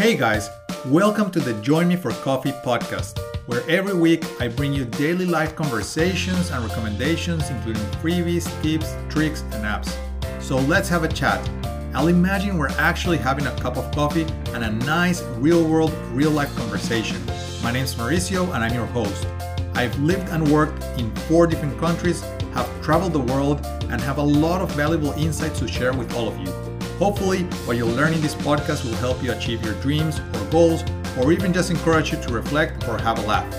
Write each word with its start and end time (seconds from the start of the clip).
Hey 0.00 0.16
guys, 0.16 0.48
welcome 0.86 1.30
to 1.30 1.40
the 1.40 1.52
Join 1.60 1.86
Me 1.86 1.94
for 1.94 2.10
Coffee 2.10 2.52
podcast, 2.64 3.18
where 3.44 3.62
every 3.68 3.92
week 3.92 4.24
I 4.40 4.48
bring 4.48 4.72
you 4.72 4.86
daily 4.86 5.26
life 5.26 5.54
conversations 5.54 6.50
and 6.50 6.64
recommendations, 6.64 7.50
including 7.50 7.82
freebies, 8.00 8.48
tips, 8.62 8.96
tricks, 9.10 9.42
and 9.52 9.62
apps. 9.62 9.94
So 10.40 10.56
let's 10.56 10.88
have 10.88 11.04
a 11.04 11.08
chat. 11.08 11.46
I'll 11.92 12.08
imagine 12.08 12.56
we're 12.56 12.70
actually 12.78 13.18
having 13.18 13.46
a 13.46 13.54
cup 13.56 13.76
of 13.76 13.94
coffee 13.94 14.26
and 14.54 14.64
a 14.64 14.70
nice, 14.86 15.20
real 15.36 15.68
world, 15.68 15.92
real 16.12 16.30
life 16.30 16.56
conversation. 16.56 17.22
My 17.62 17.70
name's 17.70 17.94
Mauricio 17.94 18.54
and 18.54 18.64
I'm 18.64 18.72
your 18.72 18.86
host. 18.86 19.26
I've 19.74 19.94
lived 19.98 20.30
and 20.30 20.50
worked 20.50 20.82
in 20.98 21.14
four 21.28 21.46
different 21.46 21.78
countries, 21.78 22.22
have 22.54 22.82
traveled 22.82 23.12
the 23.12 23.20
world, 23.20 23.66
and 23.90 24.00
have 24.00 24.16
a 24.16 24.22
lot 24.22 24.62
of 24.62 24.72
valuable 24.72 25.12
insights 25.12 25.58
to 25.58 25.68
share 25.68 25.92
with 25.92 26.14
all 26.14 26.26
of 26.26 26.38
you. 26.38 26.69
Hopefully, 27.00 27.44
what 27.64 27.78
you'll 27.78 27.88
learn 27.88 28.12
in 28.12 28.20
this 28.20 28.34
podcast 28.34 28.84
will 28.84 28.94
help 28.96 29.22
you 29.22 29.32
achieve 29.32 29.64
your 29.64 29.72
dreams 29.80 30.20
or 30.20 30.44
goals, 30.50 30.84
or 31.18 31.32
even 31.32 31.50
just 31.50 31.70
encourage 31.70 32.12
you 32.12 32.20
to 32.20 32.30
reflect 32.30 32.86
or 32.86 32.98
have 32.98 33.18
a 33.18 33.22
laugh. 33.22 33.50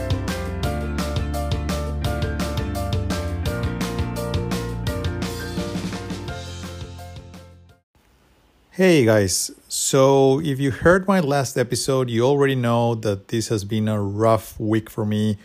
Hey 8.70 9.06
guys, 9.06 9.50
so 9.68 10.40
if 10.42 10.60
you 10.60 10.70
heard 10.70 11.08
my 11.08 11.20
last 11.20 11.58
episode, 11.58 12.12
you 12.12 12.22
already 12.22 12.54
know 12.54 12.94
that 12.94 13.30
this 13.30 13.48
has 13.48 13.64
been 13.64 13.88
a 13.88 14.00
rough 14.00 14.60
week 14.60 14.88
for 14.88 15.04
me. 15.04 15.40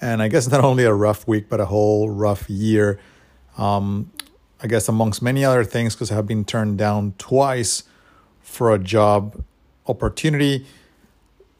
And 0.00 0.22
I 0.22 0.28
guess 0.28 0.48
not 0.50 0.64
only 0.64 0.84
a 0.84 0.94
rough 0.94 1.28
week, 1.28 1.50
but 1.50 1.60
a 1.60 1.66
whole 1.66 2.08
rough 2.08 2.48
year. 2.48 2.98
Um, 3.58 4.10
I 4.62 4.66
guess 4.66 4.88
amongst 4.88 5.22
many 5.22 5.44
other 5.44 5.64
things, 5.64 5.94
because 5.94 6.10
I 6.10 6.14
have 6.14 6.26
been 6.26 6.44
turned 6.44 6.78
down 6.78 7.14
twice 7.18 7.84
for 8.40 8.72
a 8.72 8.78
job 8.78 9.42
opportunity 9.86 10.66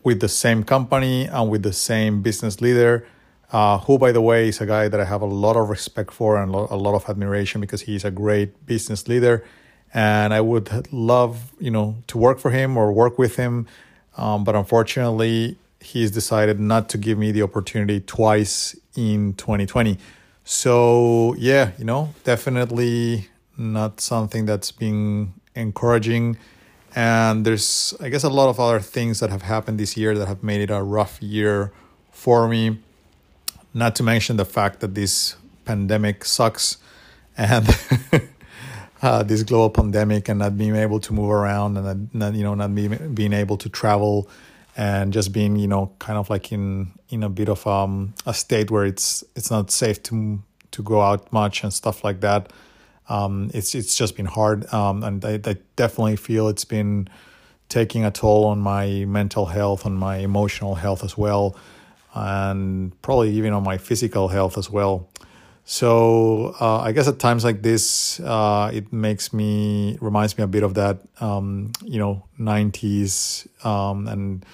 with 0.02 0.20
the 0.20 0.28
same 0.28 0.62
company 0.64 1.26
and 1.26 1.50
with 1.50 1.62
the 1.62 1.72
same 1.72 2.22
business 2.22 2.60
leader, 2.60 3.06
uh, 3.52 3.78
who, 3.78 3.98
by 3.98 4.12
the 4.12 4.20
way, 4.20 4.48
is 4.48 4.60
a 4.60 4.66
guy 4.66 4.88
that 4.88 5.00
I 5.00 5.04
have 5.04 5.22
a 5.22 5.26
lot 5.26 5.56
of 5.56 5.68
respect 5.68 6.12
for 6.12 6.40
and 6.40 6.54
a 6.54 6.76
lot 6.76 6.94
of 6.94 7.08
admiration 7.08 7.60
because 7.60 7.82
he's 7.82 8.04
a 8.04 8.10
great 8.10 8.66
business 8.66 9.08
leader 9.08 9.44
and 9.94 10.32
I 10.32 10.40
would 10.40 10.92
love 10.92 11.52
you 11.58 11.70
know 11.70 11.96
to 12.08 12.18
work 12.18 12.38
for 12.38 12.50
him 12.50 12.76
or 12.76 12.92
work 12.92 13.18
with 13.18 13.36
him, 13.36 13.66
um, 14.16 14.44
but 14.44 14.54
unfortunately 14.54 15.56
he's 15.80 16.10
decided 16.10 16.60
not 16.60 16.88
to 16.90 16.98
give 16.98 17.18
me 17.18 17.32
the 17.32 17.42
opportunity 17.42 18.00
twice 18.00 18.76
in 18.96 19.34
2020. 19.34 19.98
So 20.44 21.34
yeah, 21.38 21.72
you 21.78 21.84
know, 21.84 22.14
definitely 22.24 23.28
not 23.56 24.00
something 24.00 24.46
that's 24.46 24.72
been 24.72 25.34
encouraging. 25.54 26.36
And 26.94 27.44
there's, 27.46 27.94
I 28.00 28.10
guess, 28.10 28.22
a 28.22 28.28
lot 28.28 28.48
of 28.50 28.60
other 28.60 28.80
things 28.80 29.20
that 29.20 29.30
have 29.30 29.42
happened 29.42 29.80
this 29.80 29.96
year 29.96 30.16
that 30.18 30.28
have 30.28 30.42
made 30.42 30.60
it 30.60 30.70
a 30.70 30.82
rough 30.82 31.22
year 31.22 31.72
for 32.10 32.48
me. 32.48 32.78
Not 33.72 33.96
to 33.96 34.02
mention 34.02 34.36
the 34.36 34.44
fact 34.44 34.80
that 34.80 34.94
this 34.94 35.36
pandemic 35.64 36.24
sucks 36.24 36.76
and 37.36 37.66
uh, 39.02 39.22
this 39.22 39.42
global 39.42 39.70
pandemic 39.70 40.28
and 40.28 40.38
not 40.38 40.58
being 40.58 40.76
able 40.76 41.00
to 41.00 41.12
move 41.14 41.30
around 41.30 41.76
and 41.78 42.12
not, 42.12 42.34
you 42.34 42.44
know 42.44 42.54
not 42.54 42.74
being 42.74 43.14
being 43.14 43.32
able 43.32 43.56
to 43.56 43.68
travel 43.68 44.28
and 44.76 45.12
just 45.12 45.32
being 45.32 45.56
you 45.56 45.68
know 45.68 45.92
kind 45.98 46.18
of 46.18 46.30
like 46.30 46.52
in 46.52 46.92
in 47.08 47.22
a 47.22 47.28
bit 47.28 47.48
of 47.48 47.66
um, 47.66 48.14
a 48.26 48.34
state 48.34 48.70
where 48.70 48.84
it's 48.84 49.22
it's 49.36 49.50
not 49.50 49.70
safe 49.70 50.02
to 50.04 50.42
to 50.70 50.82
go 50.82 51.00
out 51.00 51.32
much 51.32 51.62
and 51.62 51.72
stuff 51.72 52.04
like 52.04 52.20
that. 52.20 52.52
Um, 53.08 53.50
it's 53.52 53.74
it's 53.74 53.96
just 53.96 54.16
been 54.16 54.26
hard, 54.26 54.72
um, 54.72 55.02
and 55.02 55.24
I, 55.24 55.40
I 55.44 55.56
definitely 55.76 56.16
feel 56.16 56.48
it's 56.48 56.64
been 56.64 57.08
taking 57.68 58.04
a 58.04 58.10
toll 58.10 58.46
on 58.46 58.58
my 58.58 59.04
mental 59.06 59.46
health, 59.46 59.86
on 59.86 59.94
my 59.94 60.18
emotional 60.18 60.74
health 60.74 61.04
as 61.04 61.16
well, 61.16 61.56
and 62.14 63.00
probably 63.02 63.30
even 63.32 63.52
on 63.52 63.64
my 63.64 63.78
physical 63.78 64.28
health 64.28 64.56
as 64.56 64.70
well. 64.70 65.08
So 65.64 66.56
uh, 66.60 66.80
I 66.80 66.92
guess 66.92 67.06
at 67.06 67.18
times 67.18 67.44
like 67.44 67.62
this, 67.62 68.18
uh, 68.20 68.70
it 68.72 68.92
makes 68.92 69.32
me 69.32 69.96
reminds 70.00 70.36
me 70.36 70.44
a 70.44 70.48
bit 70.48 70.62
of 70.64 70.74
that, 70.74 70.98
um, 71.20 71.72
you 71.82 71.98
know, 71.98 72.24
'90s. 72.38 73.46
Um, 73.64 74.08
and 74.08 74.44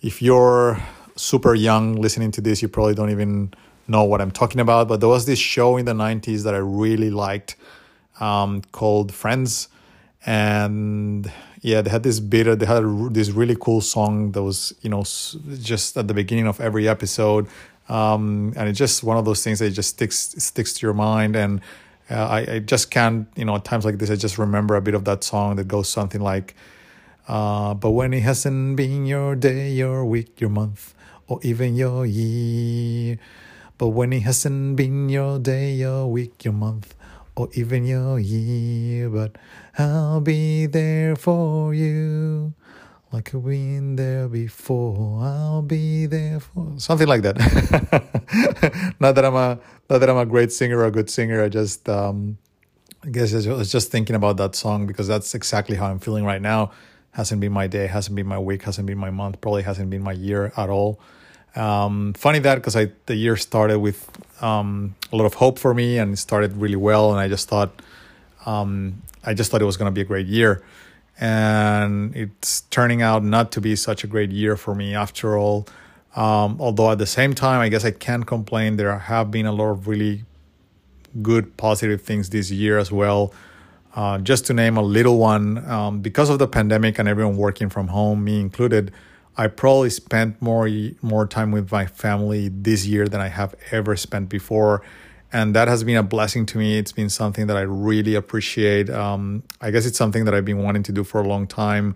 if 0.00 0.22
you're 0.22 0.80
super 1.16 1.54
young 1.54 1.96
listening 1.96 2.30
to 2.32 2.40
this, 2.40 2.62
you 2.62 2.68
probably 2.68 2.94
don't 2.94 3.10
even 3.10 3.52
know 3.86 4.04
what 4.04 4.20
I'm 4.20 4.30
talking 4.30 4.60
about. 4.60 4.88
But 4.88 5.00
there 5.00 5.08
was 5.08 5.26
this 5.26 5.38
show 5.38 5.76
in 5.76 5.84
the 5.84 5.92
'90s 5.92 6.44
that 6.44 6.54
I 6.54 6.58
really 6.58 7.10
liked 7.10 7.56
um, 8.20 8.62
called 8.72 9.12
Friends, 9.12 9.68
and 10.26 11.30
yeah, 11.60 11.82
they 11.82 11.90
had 11.90 12.02
this 12.02 12.20
bit. 12.20 12.58
They 12.58 12.66
had 12.66 12.84
this 13.12 13.30
really 13.30 13.56
cool 13.60 13.80
song 13.80 14.32
that 14.32 14.42
was, 14.42 14.72
you 14.82 14.90
know, 14.90 15.02
just 15.02 15.96
at 15.96 16.06
the 16.06 16.14
beginning 16.14 16.46
of 16.46 16.60
every 16.60 16.88
episode 16.88 17.48
um, 17.88 18.52
and 18.56 18.68
it's 18.68 18.78
just 18.78 19.02
one 19.02 19.16
of 19.16 19.24
those 19.24 19.42
things 19.42 19.58
that 19.60 19.70
just 19.70 19.90
sticks 19.90 20.34
sticks 20.38 20.72
to 20.74 20.86
your 20.86 20.94
mind 20.94 21.36
and 21.36 21.60
uh, 22.10 22.26
I, 22.26 22.38
I 22.54 22.58
just 22.58 22.90
can't 22.90 23.26
you 23.36 23.44
know 23.44 23.56
at 23.56 23.64
times 23.64 23.84
like 23.84 23.98
this 23.98 24.10
i 24.10 24.16
just 24.16 24.38
remember 24.38 24.76
a 24.76 24.80
bit 24.82 24.94
of 24.94 25.04
that 25.04 25.24
song 25.24 25.56
that 25.56 25.68
goes 25.68 25.88
something 25.88 26.20
like 26.20 26.54
uh, 27.28 27.74
but 27.74 27.90
when 27.90 28.12
it 28.12 28.22
hasn't 28.22 28.76
been 28.76 29.06
your 29.06 29.36
day 29.36 29.70
your 29.70 30.04
week 30.04 30.40
your 30.40 30.50
month 30.50 30.94
or 31.28 31.38
even 31.42 31.76
your 31.76 32.04
year 32.04 33.18
but 33.76 33.88
when 33.88 34.12
it 34.12 34.22
hasn't 34.22 34.76
been 34.76 35.08
your 35.08 35.38
day 35.38 35.72
your 35.72 36.06
week 36.10 36.44
your 36.44 36.54
month 36.54 36.94
or 37.36 37.48
even 37.52 37.84
your 37.84 38.18
year 38.18 39.08
but 39.08 39.36
i'll 39.78 40.20
be 40.20 40.66
there 40.66 41.14
for 41.14 41.72
you 41.72 42.52
like 43.12 43.34
I've 43.34 43.44
been 43.44 43.96
there 43.96 44.28
before, 44.28 45.22
I'll 45.22 45.62
be 45.62 46.04
there 46.04 46.40
for 46.40 46.74
something 46.76 47.08
like 47.08 47.22
that. 47.22 47.36
not 49.00 49.14
that 49.14 49.24
I'm 49.24 49.34
a 49.34 49.58
not 49.88 49.98
that 49.98 50.10
I'm 50.10 50.18
a 50.18 50.26
great 50.26 50.52
singer 50.52 50.78
or 50.78 50.84
a 50.84 50.90
good 50.90 51.08
singer. 51.08 51.42
I 51.42 51.48
just 51.48 51.88
um, 51.88 52.36
I 53.02 53.08
guess 53.08 53.32
I 53.32 53.50
was 53.50 53.72
just 53.72 53.90
thinking 53.90 54.14
about 54.14 54.36
that 54.36 54.54
song 54.54 54.86
because 54.86 55.08
that's 55.08 55.34
exactly 55.34 55.76
how 55.76 55.86
I'm 55.86 56.00
feeling 56.00 56.24
right 56.24 56.42
now. 56.42 56.72
Hasn't 57.12 57.40
been 57.40 57.52
my 57.52 57.66
day, 57.66 57.86
hasn't 57.86 58.14
been 58.14 58.26
my 58.26 58.38
week, 58.38 58.62
hasn't 58.62 58.86
been 58.86 58.98
my 58.98 59.10
month, 59.10 59.40
probably 59.40 59.62
hasn't 59.62 59.90
been 59.90 60.02
my 60.02 60.12
year 60.12 60.52
at 60.56 60.68
all. 60.68 61.00
Um, 61.56 62.12
funny 62.14 62.38
that 62.40 62.56
because 62.56 62.76
I 62.76 62.92
the 63.06 63.16
year 63.16 63.36
started 63.36 63.78
with 63.80 64.08
um, 64.42 64.94
a 65.12 65.16
lot 65.16 65.24
of 65.24 65.34
hope 65.34 65.58
for 65.58 65.74
me 65.74 65.98
and 65.98 66.12
it 66.12 66.18
started 66.18 66.56
really 66.56 66.76
well, 66.76 67.10
and 67.10 67.18
I 67.18 67.28
just 67.28 67.48
thought 67.48 67.70
um, 68.46 69.02
I 69.24 69.34
just 69.34 69.50
thought 69.50 69.62
it 69.62 69.66
was 69.66 69.76
going 69.76 69.90
to 69.90 69.94
be 69.94 70.02
a 70.02 70.04
great 70.04 70.26
year 70.26 70.62
and 71.20 72.14
it's 72.14 72.62
turning 72.70 73.02
out 73.02 73.24
not 73.24 73.50
to 73.52 73.60
be 73.60 73.74
such 73.74 74.04
a 74.04 74.06
great 74.06 74.30
year 74.30 74.56
for 74.56 74.74
me 74.74 74.94
after 74.94 75.36
all. 75.36 75.66
Um, 76.14 76.56
although 76.60 76.92
at 76.92 76.98
the 76.98 77.06
same 77.06 77.34
time, 77.34 77.60
I 77.60 77.68
guess 77.68 77.84
I 77.84 77.90
can't 77.90 78.26
complain. 78.26 78.76
There 78.76 78.96
have 78.96 79.30
been 79.30 79.46
a 79.46 79.52
lot 79.52 79.70
of 79.70 79.88
really 79.88 80.24
good, 81.22 81.56
positive 81.56 82.02
things 82.02 82.30
this 82.30 82.50
year 82.50 82.78
as 82.78 82.92
well. 82.92 83.32
Uh, 83.98 84.18
just 84.18 84.46
to 84.46 84.54
name 84.54 84.76
a 84.76 84.82
little 84.82 85.18
one, 85.18 85.46
um, 85.68 86.00
because 86.00 86.30
of 86.30 86.38
the 86.38 86.46
pandemic 86.46 86.98
and 86.98 87.08
everyone 87.08 87.36
working 87.36 87.68
from 87.68 87.88
home, 87.88 88.22
me 88.22 88.40
included, 88.40 88.92
I 89.36 89.48
probably 89.48 89.90
spent 89.90 90.40
more 90.40 90.68
more 91.02 91.26
time 91.26 91.50
with 91.50 91.72
my 91.72 91.86
family 91.86 92.48
this 92.48 92.86
year 92.86 93.08
than 93.08 93.20
I 93.20 93.28
have 93.28 93.54
ever 93.72 93.96
spent 93.96 94.28
before 94.28 94.82
and 95.32 95.54
that 95.54 95.68
has 95.68 95.84
been 95.84 95.96
a 95.96 96.02
blessing 96.02 96.46
to 96.46 96.58
me. 96.58 96.78
It's 96.78 96.92
been 96.92 97.10
something 97.10 97.48
that 97.48 97.56
I 97.56 97.62
really 97.62 98.14
appreciate. 98.14 98.88
Um, 98.88 99.42
I 99.60 99.70
guess 99.70 99.84
it's 99.84 99.98
something 99.98 100.24
that 100.24 100.34
I've 100.34 100.44
been 100.44 100.62
wanting 100.62 100.82
to 100.84 100.92
do 100.92 101.04
for 101.04 101.20
a 101.20 101.28
long 101.28 101.46
time. 101.46 101.94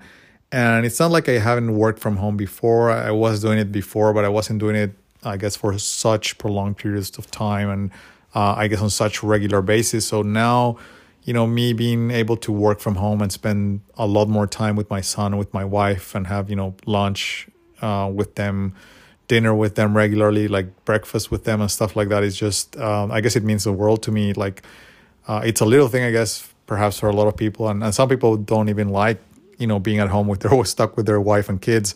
And 0.51 0.85
it's 0.85 1.01
not 1.01 1.11
like 1.11 1.29
I 1.31 1.39
haven't 1.39 1.75
worked 1.75 1.99
from 1.99 2.17
home 2.17 2.37
before. 2.37 2.91
I 2.91 3.11
was 3.11 3.41
doing 3.41 3.59
it 3.59 3.73
before, 3.73 4.13
but 4.13 4.27
I 4.27 4.29
wasn't 4.29 4.59
doing 4.59 4.77
it, 4.77 4.93
I 5.25 5.39
guess, 5.39 5.57
for 5.57 5.77
such 5.79 6.37
prolonged 6.37 6.77
periods 6.77 7.17
of 7.17 7.31
time 7.31 7.71
and 7.71 7.91
uh, 8.35 8.55
I 8.57 8.69
guess 8.69 8.81
on 8.81 8.91
such 8.91 9.23
regular 9.23 9.63
basis. 9.63 10.07
So 10.07 10.21
now, 10.21 10.77
you 11.25 11.33
know, 11.33 11.47
me 11.47 11.73
being 11.73 12.11
able 12.11 12.37
to 12.39 12.53
work 12.53 12.81
from 12.81 12.97
home 12.97 13.23
and 13.23 13.31
spend 13.31 13.81
a 13.97 14.07
lot 14.07 14.29
more 14.29 14.47
time 14.47 14.77
with 14.77 14.91
my 14.91 15.01
son, 15.01 15.37
with 15.37 15.53
my 15.55 15.65
wife, 15.65 16.15
and 16.15 16.27
have, 16.27 16.51
you 16.51 16.57
know, 16.57 16.75
lunch 16.87 17.49
uh, 17.81 18.11
with 18.13 18.35
them 18.35 18.75
dinner 19.33 19.55
with 19.55 19.77
them 19.77 19.97
regularly, 19.97 20.47
like 20.47 20.85
breakfast 20.85 21.31
with 21.31 21.45
them 21.45 21.63
and 21.63 21.71
stuff 21.71 21.97
like 21.97 22.09
that 22.11 22.23
is 22.23 22.37
just, 22.37 22.77
um, 22.77 23.11
I 23.11 23.23
guess 23.23 23.35
it 23.35 23.43
means 23.43 23.65
the 23.65 23.73
world 23.73 24.03
to 24.03 24.11
me. 24.13 24.35
Like, 24.35 24.63
uh, 25.27 25.41
it's 25.43 25.63
a 25.63 25.65
little 25.65 25.89
thing, 25.89 26.05
I 26.05 26.11
guess, 26.11 26.53
perhaps 26.67 26.99
for 26.99 27.09
a 27.09 27.17
lot 27.17 27.29
of 27.29 27.37
people. 27.37 27.67
And, 27.71 27.83
and 27.83 27.95
some 27.95 28.11
people 28.11 28.37
don't 28.37 28.69
even 28.69 28.91
like, 28.91 29.19
you 29.59 29.67
know, 29.67 29.79
being 29.79 30.01
at 30.01 30.11
home 30.11 30.27
with 30.29 30.41
their, 30.41 30.65
stuck 30.75 30.99
with 30.99 31.07
their 31.07 31.19
wife 31.19 31.49
and 31.49 31.63
kids. 31.63 31.95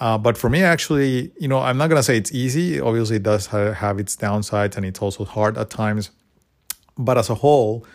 Uh, 0.00 0.18
but 0.18 0.36
for 0.36 0.50
me, 0.50 0.62
actually, 0.62 1.30
you 1.38 1.46
know, 1.46 1.60
I'm 1.60 1.78
not 1.78 1.88
going 1.90 2.00
to 2.00 2.02
say 2.02 2.16
it's 2.16 2.32
easy. 2.32 2.80
Obviously, 2.80 3.16
it 3.16 3.22
does 3.22 3.46
have 3.46 4.00
its 4.00 4.16
downsides 4.16 4.76
and 4.76 4.84
it's 4.84 5.00
also 5.00 5.24
hard 5.24 5.56
at 5.56 5.70
times. 5.70 6.10
But 6.98 7.18
as 7.18 7.30
a 7.30 7.36
whole, 7.36 7.86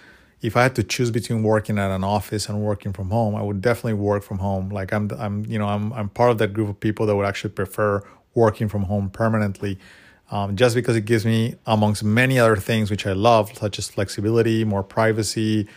if 0.42 0.56
I 0.56 0.64
had 0.64 0.76
to 0.76 0.84
choose 0.84 1.12
between 1.12 1.44
working 1.44 1.78
at 1.78 1.92
an 1.92 2.04
office 2.04 2.48
and 2.48 2.62
working 2.62 2.94
from 2.94 3.10
home, 3.10 3.36
I 3.36 3.42
would 3.42 3.62
definitely 3.62 3.94
work 3.94 4.24
from 4.24 4.40
home. 4.40 4.70
Like 4.70 4.94
I'm, 4.94 5.10
I'm, 5.18 5.46
you 5.46 5.60
know, 5.60 5.68
I'm, 5.68 5.92
I'm 5.94 6.10
part 6.10 6.32
of 6.32 6.38
that 6.38 6.54
group 6.54 6.70
of 6.70 6.80
people 6.80 7.06
that 7.08 7.16
would 7.16 7.26
actually 7.26 7.52
prefer 7.52 8.02
working 8.34 8.70
from 8.70 8.84
home 8.84 9.10
permanently. 9.10 9.78
Um, 10.32 10.56
just 10.56 10.76
because 10.76 10.96
it 10.96 11.06
gives 11.06 11.26
me, 11.26 11.56
amongst 11.66 12.04
many 12.04 12.38
other 12.38 12.56
things 12.56 12.92
which 12.92 13.08
I 13.08 13.14
love, 13.14 13.58
such 13.58 13.80
as 13.80 13.90
flexibility, 13.90 14.64
more 14.64 14.84
privacy, 14.84 15.68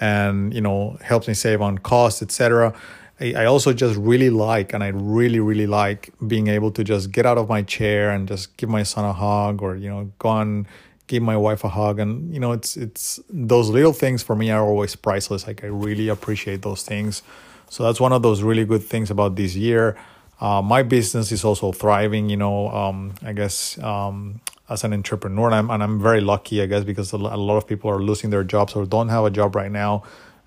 and 0.00 0.52
you 0.52 0.60
know 0.60 0.98
helps 1.00 1.28
me 1.28 1.34
save 1.34 1.60
on 1.62 1.78
costs, 1.78 2.20
etc. 2.20 2.74
I, 3.20 3.34
I 3.36 3.44
also 3.44 3.72
just 3.72 3.96
really 3.96 4.30
like, 4.30 4.72
and 4.72 4.82
I 4.82 4.88
really, 4.88 5.40
really 5.40 5.66
like 5.66 6.12
being 6.26 6.48
able 6.48 6.70
to 6.72 6.82
just 6.82 7.12
get 7.12 7.26
out 7.26 7.38
of 7.38 7.48
my 7.48 7.62
chair 7.62 8.10
and 8.10 8.26
just 8.26 8.56
give 8.56 8.68
my 8.68 8.82
son 8.82 9.04
a 9.04 9.12
hug 9.12 9.62
or, 9.62 9.76
you 9.76 9.90
know, 9.90 10.10
go 10.18 10.38
and 10.38 10.66
give 11.10 11.22
my 11.22 11.36
wife 11.36 11.64
a 11.64 11.68
hug. 11.68 11.98
And, 11.98 12.32
you 12.32 12.40
know, 12.40 12.52
it's, 12.52 12.76
it's 12.76 13.20
those 13.28 13.68
little 13.68 13.92
things 13.92 14.22
for 14.22 14.36
me 14.36 14.50
are 14.50 14.64
always 14.64 14.94
priceless. 14.96 15.46
Like 15.46 15.64
I 15.64 15.66
really 15.66 16.08
appreciate 16.08 16.62
those 16.62 16.82
things. 16.84 17.22
So 17.68 17.82
that's 17.82 18.00
one 18.00 18.12
of 18.12 18.22
those 18.22 18.42
really 18.42 18.64
good 18.64 18.82
things 18.82 19.10
about 19.10 19.34
this 19.34 19.54
year. 19.54 19.96
Uh, 20.40 20.62
my 20.62 20.82
business 20.82 21.32
is 21.32 21.44
also 21.44 21.72
thriving, 21.72 22.30
you 22.30 22.36
know, 22.36 22.68
um, 22.68 23.12
I 23.22 23.32
guess, 23.32 23.76
um, 23.78 24.40
as 24.68 24.84
an 24.84 24.92
entrepreneur 24.92 25.46
and 25.46 25.54
I'm, 25.56 25.70
and 25.70 25.82
I'm 25.82 26.00
very 26.00 26.20
lucky, 26.20 26.62
I 26.62 26.66
guess, 26.66 26.84
because 26.84 27.12
a 27.12 27.18
lot 27.18 27.56
of 27.56 27.66
people 27.66 27.90
are 27.90 28.00
losing 28.00 28.30
their 28.30 28.44
jobs 28.44 28.74
or 28.76 28.86
don't 28.86 29.08
have 29.08 29.24
a 29.24 29.30
job 29.30 29.56
right 29.56 29.70
now. 29.70 30.04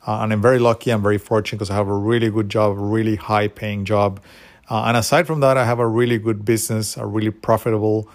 Uh, 0.08 0.20
and 0.22 0.32
I'm 0.34 0.42
very 0.42 0.60
lucky. 0.60 0.92
I'm 0.92 1.02
very 1.02 1.18
fortunate 1.18 1.60
because 1.60 1.70
I 1.70 1.76
have 1.76 1.90
a 1.90 2.00
really 2.12 2.30
good 2.30 2.50
job, 2.50 2.76
really 2.78 3.18
high 3.18 3.50
paying 3.50 3.84
job. 3.86 4.22
Uh, 4.70 4.86
and 4.88 4.96
aside 4.98 5.28
from 5.28 5.42
that, 5.42 5.58
I 5.58 5.66
have 5.66 5.80
a 5.80 5.88
really 5.88 6.18
good 6.18 6.46
business, 6.46 6.98
a 6.98 7.06
really 7.06 7.32
profitable, 7.32 8.08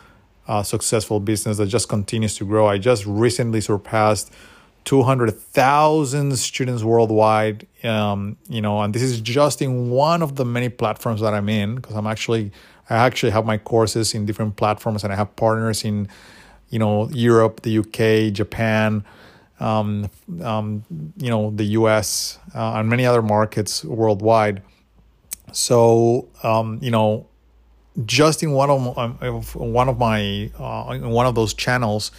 uh, 0.48 0.62
successful 0.62 1.20
business 1.20 1.58
that 1.58 1.66
just 1.66 1.88
continues 1.88 2.36
to 2.36 2.44
grow. 2.44 2.66
I 2.66 2.78
just 2.78 3.06
recently 3.06 3.60
surpassed 3.60 4.32
200,000 4.84 6.36
students 6.36 6.82
worldwide. 6.82 7.66
Um, 7.84 8.36
you 8.48 8.60
know, 8.60 8.80
and 8.80 8.94
this 8.94 9.02
is 9.02 9.20
just 9.20 9.62
in 9.62 9.90
one 9.90 10.22
of 10.22 10.36
the 10.36 10.44
many 10.44 10.68
platforms 10.68 11.20
that 11.20 11.34
I'm 11.34 11.48
in 11.48 11.76
because 11.76 11.94
I'm 11.94 12.06
actually, 12.06 12.50
I 12.88 12.96
actually 12.96 13.30
have 13.32 13.44
my 13.44 13.58
courses 13.58 14.14
in 14.14 14.26
different 14.26 14.56
platforms 14.56 15.04
and 15.04 15.12
I 15.12 15.16
have 15.16 15.36
partners 15.36 15.84
in, 15.84 16.08
you 16.70 16.78
know, 16.78 17.08
Europe, 17.10 17.60
the 17.62 17.78
UK, 17.78 18.32
Japan 18.32 19.04
um, 19.60 20.10
um, 20.42 20.84
you 21.16 21.30
know, 21.30 21.50
the 21.50 21.64
U.S. 21.64 22.38
Uh, 22.54 22.74
and 22.74 22.88
many 22.88 23.04
other 23.06 23.22
markets 23.22 23.84
worldwide. 23.84 24.62
So, 25.52 26.28
um, 26.42 26.78
you 26.82 26.90
know, 26.90 27.26
just 28.06 28.42
in 28.42 28.52
one 28.52 28.70
of 28.70 28.98
um, 28.98 29.42
one 29.54 29.88
of 29.88 29.98
my 29.98 30.50
uh, 30.58 30.92
in 30.92 31.10
one 31.10 31.26
of 31.26 31.34
those 31.34 31.54
channels 31.54 32.10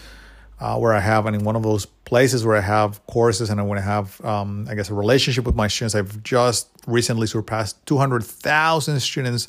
uh, 0.59 0.77
where 0.77 0.93
I 0.93 0.99
have, 0.99 1.25
and 1.25 1.35
in 1.35 1.43
one 1.43 1.55
of 1.55 1.63
those 1.63 1.85
places 1.85 2.45
where 2.45 2.57
I 2.57 2.61
have 2.61 3.05
courses, 3.07 3.49
and 3.49 3.59
I 3.59 3.63
want 3.63 3.77
to 3.77 3.83
have, 3.83 4.23
um, 4.25 4.67
I 4.69 4.75
guess, 4.75 4.89
a 4.89 4.93
relationship 4.93 5.45
with 5.45 5.55
my 5.55 5.67
students. 5.67 5.95
I've 5.95 6.21
just 6.23 6.67
recently 6.85 7.27
surpassed 7.27 7.85
two 7.85 7.97
hundred 7.97 8.23
thousand 8.23 8.99
students. 8.99 9.47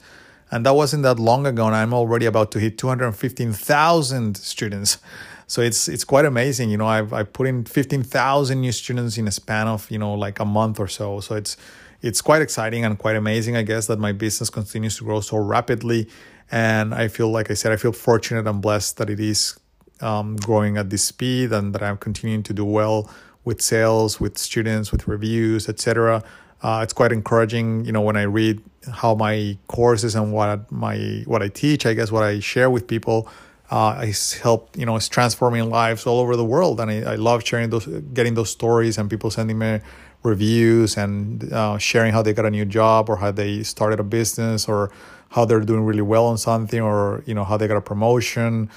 And 0.53 0.67
that 0.67 0.75
wasn't 0.75 1.05
that 1.05 1.21
long 1.21 1.47
ago, 1.47 1.67
and 1.67 1.77
I'm 1.77 1.95
already 1.95 2.27
about 2.27 2.51
to 2.51 2.59
hit 2.59 2.77
215,000 2.77 4.37
students. 4.37 4.99
So 5.47 5.63
it's 5.63 5.89
it's 5.89 6.05
quite 6.05 6.25
amazing. 6.25 6.71
You 6.71 6.77
know, 6.77 6.87
I've 6.87 7.13
I 7.13 7.25
put 7.25 7.49
in 7.49 7.65
fifteen 7.65 8.05
thousand 8.05 8.61
new 8.61 8.71
students 8.71 9.19
in 9.19 9.27
a 9.27 9.33
span 9.33 9.67
of 9.67 9.91
you 9.91 9.99
know 9.99 10.15
like 10.15 10.39
a 10.39 10.45
month 10.45 10.79
or 10.79 10.87
so. 10.87 11.19
So 11.19 11.35
it's 11.35 11.57
it's 12.03 12.21
quite 12.21 12.43
exciting 12.43 12.85
and 12.85 12.99
quite 12.99 13.17
amazing. 13.17 13.57
I 13.57 13.63
guess 13.63 13.87
that 13.87 13.99
my 13.99 14.13
business 14.13 14.51
continues 14.51 14.97
to 14.99 15.05
grow 15.05 15.21
so 15.21 15.39
rapidly, 15.39 16.09
and 16.51 16.95
I 16.95 17.09
feel 17.09 17.31
like 17.31 17.51
I 17.51 17.55
said 17.55 17.73
I 17.73 17.77
feel 17.77 17.93
fortunate 17.93 18.47
and 18.47 18.61
blessed 18.61 18.97
that 18.99 19.11
it 19.11 19.21
is 19.21 19.59
um, 20.01 20.37
growing 20.37 20.77
at 20.77 20.91
this 20.91 21.05
speed 21.05 21.53
and 21.53 21.75
that 21.75 21.83
I'm 21.83 21.99
continuing 21.99 22.43
to 22.45 22.53
do 22.53 22.65
well 22.65 23.11
with 23.45 23.61
sales, 23.61 24.21
with 24.21 24.39
students, 24.39 24.93
with 24.93 25.09
reviews, 25.09 25.69
etc. 25.69 26.23
Uh, 26.63 26.81
it's 26.83 26.93
quite 26.93 27.13
encouraging, 27.13 27.85
you 27.85 27.93
know, 27.93 28.03
when 28.03 28.17
I 28.17 28.23
read 28.23 28.63
how 28.93 29.15
my 29.15 29.57
courses 29.67 30.15
and 30.15 30.33
what 30.33 30.71
my 30.71 31.23
what 31.27 31.43
I 31.43 31.49
teach, 31.49 31.87
I 31.87 31.95
guess 31.95 32.11
what 32.11 32.23
I 32.23 32.41
share 32.41 32.71
with 32.71 32.87
people 32.87 33.29
uh, 33.71 34.01
it's 34.03 34.35
helped, 34.35 34.77
you 34.77 34.85
know, 34.85 34.97
it's 34.97 35.09
transforming 35.09 35.71
lives 35.71 36.05
all 36.07 36.19
over 36.19 36.35
the 36.37 36.45
world. 36.45 36.81
And 36.81 36.91
I, 36.91 37.13
I 37.13 37.15
love 37.15 37.47
sharing 37.47 37.71
those, 37.71 37.87
getting 37.87 38.35
those 38.35 38.51
stories 38.51 38.99
and 38.99 39.09
people 39.09 39.31
sending 39.31 39.59
me 39.59 39.81
reviews 40.25 40.97
and 40.97 41.51
uh, 41.53 41.79
sharing 41.79 42.13
how 42.13 42.21
they 42.21 42.33
got 42.33 42.45
a 42.45 42.51
new 42.51 42.65
job 42.65 43.09
or 43.09 43.17
how 43.17 43.31
they 43.31 43.63
started 43.63 44.01
a 44.01 44.03
business 44.03 44.69
or 44.69 44.91
how 45.31 45.45
they're 45.45 45.61
doing 45.61 45.85
really 45.85 46.03
well 46.03 46.27
on 46.27 46.37
something 46.37 46.81
or, 46.81 47.23
you 47.27 47.35
know, 47.35 47.45
how 47.45 47.57
they 47.57 47.69
got 47.69 47.77
a 47.77 47.81
promotion 47.81 48.69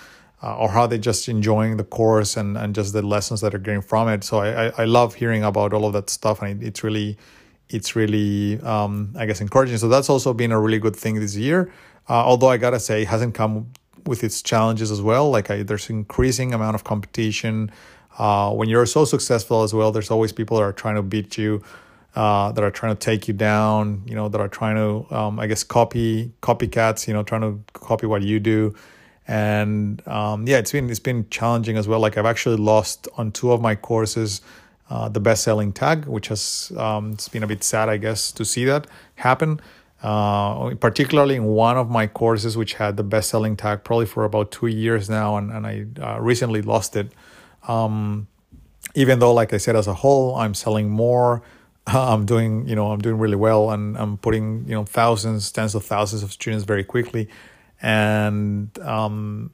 uh, 0.43 0.55
or 0.57 0.69
how 0.69 0.85
they're 0.85 0.99
just 0.99 1.27
enjoying 1.27 1.77
the 1.77 1.83
course 1.83 2.37
and, 2.37 2.55
and 2.55 2.75
just 2.75 2.93
the 2.93 3.01
lessons 3.01 3.41
that 3.41 3.55
are 3.55 3.59
getting 3.59 3.81
from 3.81 4.07
it. 4.07 4.23
So 4.23 4.37
I, 4.37 4.67
I, 4.67 4.71
I 4.77 4.85
love 4.85 5.15
hearing 5.15 5.43
about 5.43 5.73
all 5.73 5.85
of 5.85 5.93
that 5.93 6.11
stuff. 6.11 6.43
And 6.43 6.61
it's 6.61 6.83
really, 6.83 7.17
it's 7.69 7.95
really, 7.95 8.61
um, 8.61 9.15
I 9.17 9.25
guess, 9.25 9.41
encouraging. 9.41 9.77
So 9.79 9.89
that's 9.89 10.09
also 10.09 10.35
been 10.35 10.51
a 10.51 10.59
really 10.59 10.79
good 10.79 10.95
thing 10.95 11.19
this 11.19 11.35
year. 11.35 11.73
Uh, 12.07 12.23
although 12.25 12.49
I 12.49 12.57
gotta 12.57 12.79
say, 12.79 13.01
it 13.01 13.07
hasn't 13.07 13.33
come 13.33 13.71
with 14.05 14.23
its 14.23 14.41
challenges 14.41 14.91
as 14.91 15.01
well. 15.01 15.29
Like 15.29 15.49
I, 15.49 15.63
there's 15.63 15.89
increasing 15.89 16.53
amount 16.53 16.75
of 16.75 16.83
competition. 16.83 17.71
Uh, 18.17 18.51
when 18.53 18.69
you're 18.69 18.85
so 18.85 19.05
successful 19.05 19.63
as 19.63 19.73
well, 19.73 19.91
there's 19.91 20.11
always 20.11 20.31
people 20.31 20.57
that 20.57 20.63
are 20.63 20.73
trying 20.73 20.95
to 20.95 21.01
beat 21.01 21.37
you, 21.37 21.63
uh, 22.15 22.51
that 22.51 22.63
are 22.63 22.71
trying 22.71 22.95
to 22.95 22.99
take 22.99 23.27
you 23.27 23.33
down. 23.33 24.03
You 24.05 24.15
know, 24.15 24.29
that 24.29 24.39
are 24.39 24.47
trying 24.47 24.75
to, 24.75 25.15
um, 25.15 25.39
I 25.39 25.47
guess, 25.47 25.63
copy 25.63 26.31
copycats. 26.41 27.07
You 27.07 27.13
know, 27.13 27.23
trying 27.23 27.41
to 27.41 27.59
copy 27.73 28.05
what 28.05 28.21
you 28.21 28.39
do. 28.39 28.75
And 29.27 30.05
um, 30.07 30.47
yeah, 30.47 30.57
it's 30.57 30.71
been 30.71 30.89
it's 30.89 30.99
been 30.99 31.29
challenging 31.29 31.77
as 31.77 31.87
well. 31.87 31.99
Like 31.99 32.17
I've 32.17 32.25
actually 32.25 32.57
lost 32.57 33.07
on 33.17 33.31
two 33.31 33.51
of 33.51 33.61
my 33.61 33.75
courses. 33.75 34.41
Uh, 34.89 35.07
the 35.07 35.19
best 35.19 35.43
selling 35.43 35.71
tag, 35.71 36.05
which 36.05 36.27
has 36.27 36.71
um, 36.77 37.13
it's 37.13 37.29
been 37.29 37.41
a 37.41 37.47
bit 37.47 37.63
sad, 37.63 37.87
I 37.87 37.97
guess, 37.97 38.31
to 38.33 38.43
see 38.43 38.65
that 38.65 38.85
happen 39.15 39.59
uh, 40.03 40.75
particularly 40.75 41.35
in 41.35 41.45
one 41.45 41.77
of 41.77 41.89
my 41.89 42.07
courses, 42.07 42.57
which 42.57 42.73
had 42.73 42.97
the 42.97 43.03
best 43.03 43.29
selling 43.29 43.55
tag 43.55 43.85
probably 43.85 44.05
for 44.05 44.25
about 44.25 44.51
two 44.51 44.67
years 44.67 45.09
now, 45.09 45.37
and, 45.37 45.49
and 45.49 45.65
I 45.65 45.85
uh, 46.01 46.19
recently 46.19 46.61
lost 46.61 46.97
it. 46.97 47.13
Um, 47.69 48.27
even 48.95 49.19
though, 49.19 49.33
like 49.33 49.53
I 49.53 49.57
said, 49.57 49.77
as 49.77 49.87
a 49.87 49.93
whole, 49.93 50.35
I'm 50.35 50.53
selling 50.53 50.89
more. 50.89 51.41
I'm 51.87 52.25
doing, 52.25 52.67
you 52.67 52.75
know, 52.75 52.91
I'm 52.91 52.99
doing 52.99 53.17
really 53.17 53.37
well, 53.37 53.71
and 53.71 53.97
I'm 53.97 54.17
putting, 54.17 54.65
you 54.67 54.75
know, 54.75 54.83
thousands, 54.83 55.49
tens 55.53 55.73
of 55.73 55.85
thousands 55.85 56.21
of 56.21 56.33
students 56.33 56.65
very 56.65 56.83
quickly, 56.83 57.29
and 57.81 58.77
um, 58.79 59.51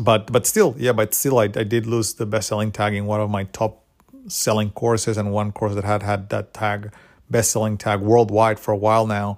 but 0.00 0.32
but 0.32 0.46
still, 0.46 0.74
yeah, 0.78 0.92
but 0.92 1.14
still, 1.14 1.38
I, 1.38 1.44
I 1.44 1.62
did 1.62 1.86
lose 1.86 2.14
the 2.14 2.26
best 2.26 2.48
selling 2.48 2.72
tag 2.72 2.94
in 2.94 3.06
one 3.06 3.20
of 3.20 3.30
my 3.30 3.44
top 3.44 3.84
selling 4.26 4.70
courses, 4.70 5.16
and 5.16 5.30
one 5.30 5.52
course 5.52 5.76
that 5.76 5.84
had 5.84 6.02
had 6.02 6.28
that 6.30 6.52
tag, 6.52 6.92
best 7.30 7.52
selling 7.52 7.78
tag 7.78 8.00
worldwide 8.00 8.58
for 8.58 8.72
a 8.72 8.76
while 8.76 9.06
now. 9.06 9.36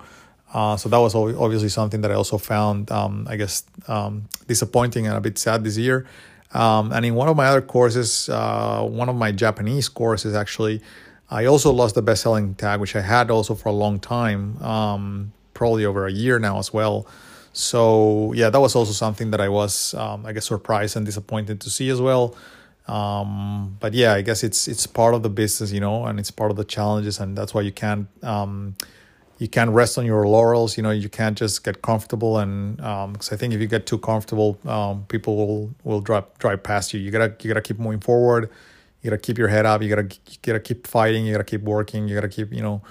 Uh, 0.53 0.77
so 0.77 0.89
that 0.89 0.99
was 0.99 1.15
obviously 1.15 1.69
something 1.69 2.03
that 2.03 2.11
I 2.11 2.15
also 2.15 2.37
found, 2.37 2.91
um, 2.91 3.27
I 3.29 3.37
guess, 3.37 3.65
um, 3.89 4.29
disappointing 4.47 5.07
and 5.07 5.17
a 5.17 5.21
bit 5.21 5.39
sad 5.39 5.65
this 5.65 5.79
year. 5.79 6.07
Um, 6.53 6.93
and 6.93 7.07
in 7.07 7.15
one 7.15 7.29
of 7.29 7.37
my 7.37 7.47
other 7.47 7.63
courses, 7.63 8.29
uh, 8.29 8.83
one 8.83 9.09
of 9.09 9.17
my 9.17 9.33
Japanese 9.33 9.89
courses, 9.89 10.35
actually, 10.35 10.83
I 11.31 11.47
also 11.47 11.73
lost 11.73 11.95
the 11.95 12.03
best-selling 12.03 12.55
tag, 12.57 12.81
which 12.81 12.95
I 12.95 13.01
had 13.01 13.31
also 13.31 13.55
for 13.55 13.71
a 13.71 13.73
long 13.73 13.99
time, 13.99 14.63
um, 14.63 15.33
probably 15.55 15.87
over 15.87 16.07
a 16.07 16.13
year 16.13 16.39
now 16.39 16.59
as 16.59 16.73
well. 16.73 17.07
So 17.55 18.35
yeah, 18.35 18.51
that 18.51 18.61
was 18.61 18.77
also 18.77 18.93
something 18.93 19.31
that 19.31 19.41
I 19.41 19.49
was, 19.49 19.95
um, 19.95 20.27
I 20.27 20.33
guess, 20.33 20.47
surprised 20.47 20.97
and 20.97 21.07
disappointed 21.07 21.61
to 21.63 21.71
see 21.71 21.89
as 21.89 22.01
well. 22.01 22.37
Um, 22.89 23.77
but 23.81 23.95
yeah, 23.95 24.13
I 24.13 24.23
guess 24.23 24.43
it's 24.43 24.69
it's 24.69 24.87
part 24.87 25.15
of 25.15 25.23
the 25.23 25.31
business, 25.31 25.73
you 25.73 25.81
know, 25.81 26.05
and 26.05 26.19
it's 26.19 26.31
part 26.31 26.51
of 26.51 26.57
the 26.57 26.65
challenges, 26.65 27.21
and 27.21 27.39
that's 27.39 27.55
why 27.55 27.61
you 27.61 27.73
can't 27.73 28.09
you 29.39 29.49
can't 29.49 29.71
rest 29.71 29.99
on 29.99 30.07
your 30.07 30.27
laurels. 30.27 30.77
You 30.77 30.83
know, 30.83 30.91
you 30.91 31.09
can't 31.09 31.37
just 31.37 31.65
get 31.65 31.83
comfortable, 31.83 32.39
and 32.39 32.77
because 32.77 33.33
um, 33.33 33.35
I 33.35 33.37
think 33.37 33.55
if 33.55 33.61
you 33.61 33.67
get 33.67 33.87
too 33.87 33.99
comfortable, 33.99 34.59
um, 34.67 35.05
people 35.09 35.37
will 35.37 35.75
will 35.85 36.01
drive 36.01 36.25
drive 36.39 36.63
past 36.63 36.95
you. 36.95 37.01
You 37.01 37.11
gotta 37.11 37.35
you 37.41 37.49
gotta 37.49 37.63
keep 37.63 37.79
moving 37.79 38.01
forward. 38.01 38.51
You 39.03 39.11
gotta 39.11 39.21
keep 39.21 39.39
your 39.39 39.49
head 39.49 39.67
up. 39.67 39.83
You 39.83 39.89
gotta 39.89 40.05
you 40.05 40.37
gotta 40.43 40.61
keep 40.61 40.87
fighting. 40.87 41.27
You 41.27 41.33
gotta 41.33 41.45
keep 41.45 41.63
working. 41.63 42.09
You 42.09 42.15
gotta 42.15 42.29
keep 42.29 42.53
you 42.53 42.63
know. 42.63 42.83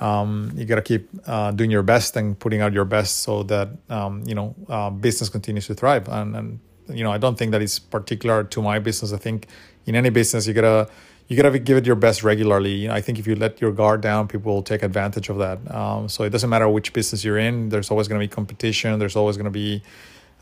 Um, 0.00 0.52
you 0.54 0.64
gotta 0.64 0.80
keep 0.80 1.10
uh, 1.26 1.50
doing 1.50 1.70
your 1.70 1.82
best 1.82 2.16
and 2.16 2.38
putting 2.38 2.62
out 2.62 2.72
your 2.72 2.86
best 2.86 3.18
so 3.18 3.42
that 3.44 3.68
um, 3.90 4.22
you 4.26 4.34
know 4.34 4.54
uh, 4.68 4.88
business 4.88 5.28
continues 5.28 5.66
to 5.66 5.74
thrive. 5.74 6.08
And 6.08 6.34
and 6.34 6.60
you 6.88 7.04
know 7.04 7.12
I 7.12 7.18
don't 7.18 7.36
think 7.36 7.52
that 7.52 7.60
is 7.60 7.78
particular 7.78 8.44
to 8.44 8.62
my 8.62 8.78
business. 8.78 9.12
I 9.12 9.18
think 9.18 9.48
in 9.84 9.94
any 9.94 10.08
business 10.08 10.46
you 10.46 10.54
gotta 10.54 10.88
you 11.30 11.36
gotta 11.36 11.60
give 11.60 11.76
it 11.76 11.86
your 11.86 11.94
best 11.94 12.24
regularly. 12.24 12.72
You 12.72 12.88
know, 12.88 12.94
I 12.94 13.00
think 13.00 13.20
if 13.20 13.26
you 13.28 13.36
let 13.36 13.60
your 13.60 13.70
guard 13.70 14.00
down, 14.00 14.26
people 14.26 14.52
will 14.52 14.64
take 14.64 14.82
advantage 14.82 15.28
of 15.28 15.38
that. 15.38 15.58
Um, 15.72 16.08
so 16.08 16.24
it 16.24 16.30
doesn't 16.30 16.50
matter 16.50 16.68
which 16.68 16.92
business 16.92 17.24
you're 17.24 17.38
in. 17.38 17.68
There's 17.68 17.88
always 17.88 18.08
gonna 18.08 18.18
be 18.18 18.26
competition. 18.26 18.98
There's 18.98 19.14
always 19.14 19.36
gonna 19.36 19.48
be, 19.48 19.80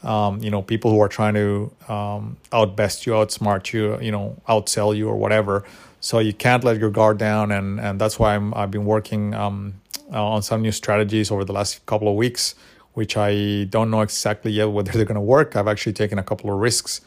um, 0.03 0.43
you 0.43 0.51
know, 0.51 0.63
people 0.63 0.91
who 0.91 0.99
are 1.01 1.09
trying 1.09 1.35
to 1.35 1.71
um, 1.89 2.39
outbest 2.55 3.05
you, 3.07 3.13
outsmart 3.13 3.71
you, 3.75 4.01
you 4.01 4.11
know, 4.11 4.41
outsell 4.49 4.97
you 4.97 5.11
or 5.11 5.17
whatever. 5.17 5.63
So 6.01 6.21
you 6.21 6.33
can't 6.33 6.65
let 6.65 6.79
your 6.79 6.91
guard 6.91 7.19
down, 7.19 7.53
and 7.53 7.79
and 7.79 8.01
that's 8.01 8.19
why 8.19 8.35
I'm 8.35 8.55
I've 8.55 8.71
been 8.71 8.87
working 8.87 9.35
um, 9.35 9.75
on 10.11 10.41
some 10.41 10.63
new 10.63 10.73
strategies 10.73 11.31
over 11.31 11.45
the 11.45 11.53
last 11.53 11.85
couple 11.85 12.09
of 12.09 12.15
weeks, 12.15 12.55
which 12.95 13.15
I 13.15 13.65
don't 13.65 13.91
know 13.91 14.01
exactly 14.01 14.53
yet 14.53 14.71
whether 14.71 14.93
they're 14.93 15.05
gonna 15.05 15.21
work. 15.21 15.55
I've 15.55 15.69
actually 15.69 15.93
taken 15.93 16.19
a 16.19 16.23
couple 16.23 16.51
of 16.51 16.59
risks 16.59 17.03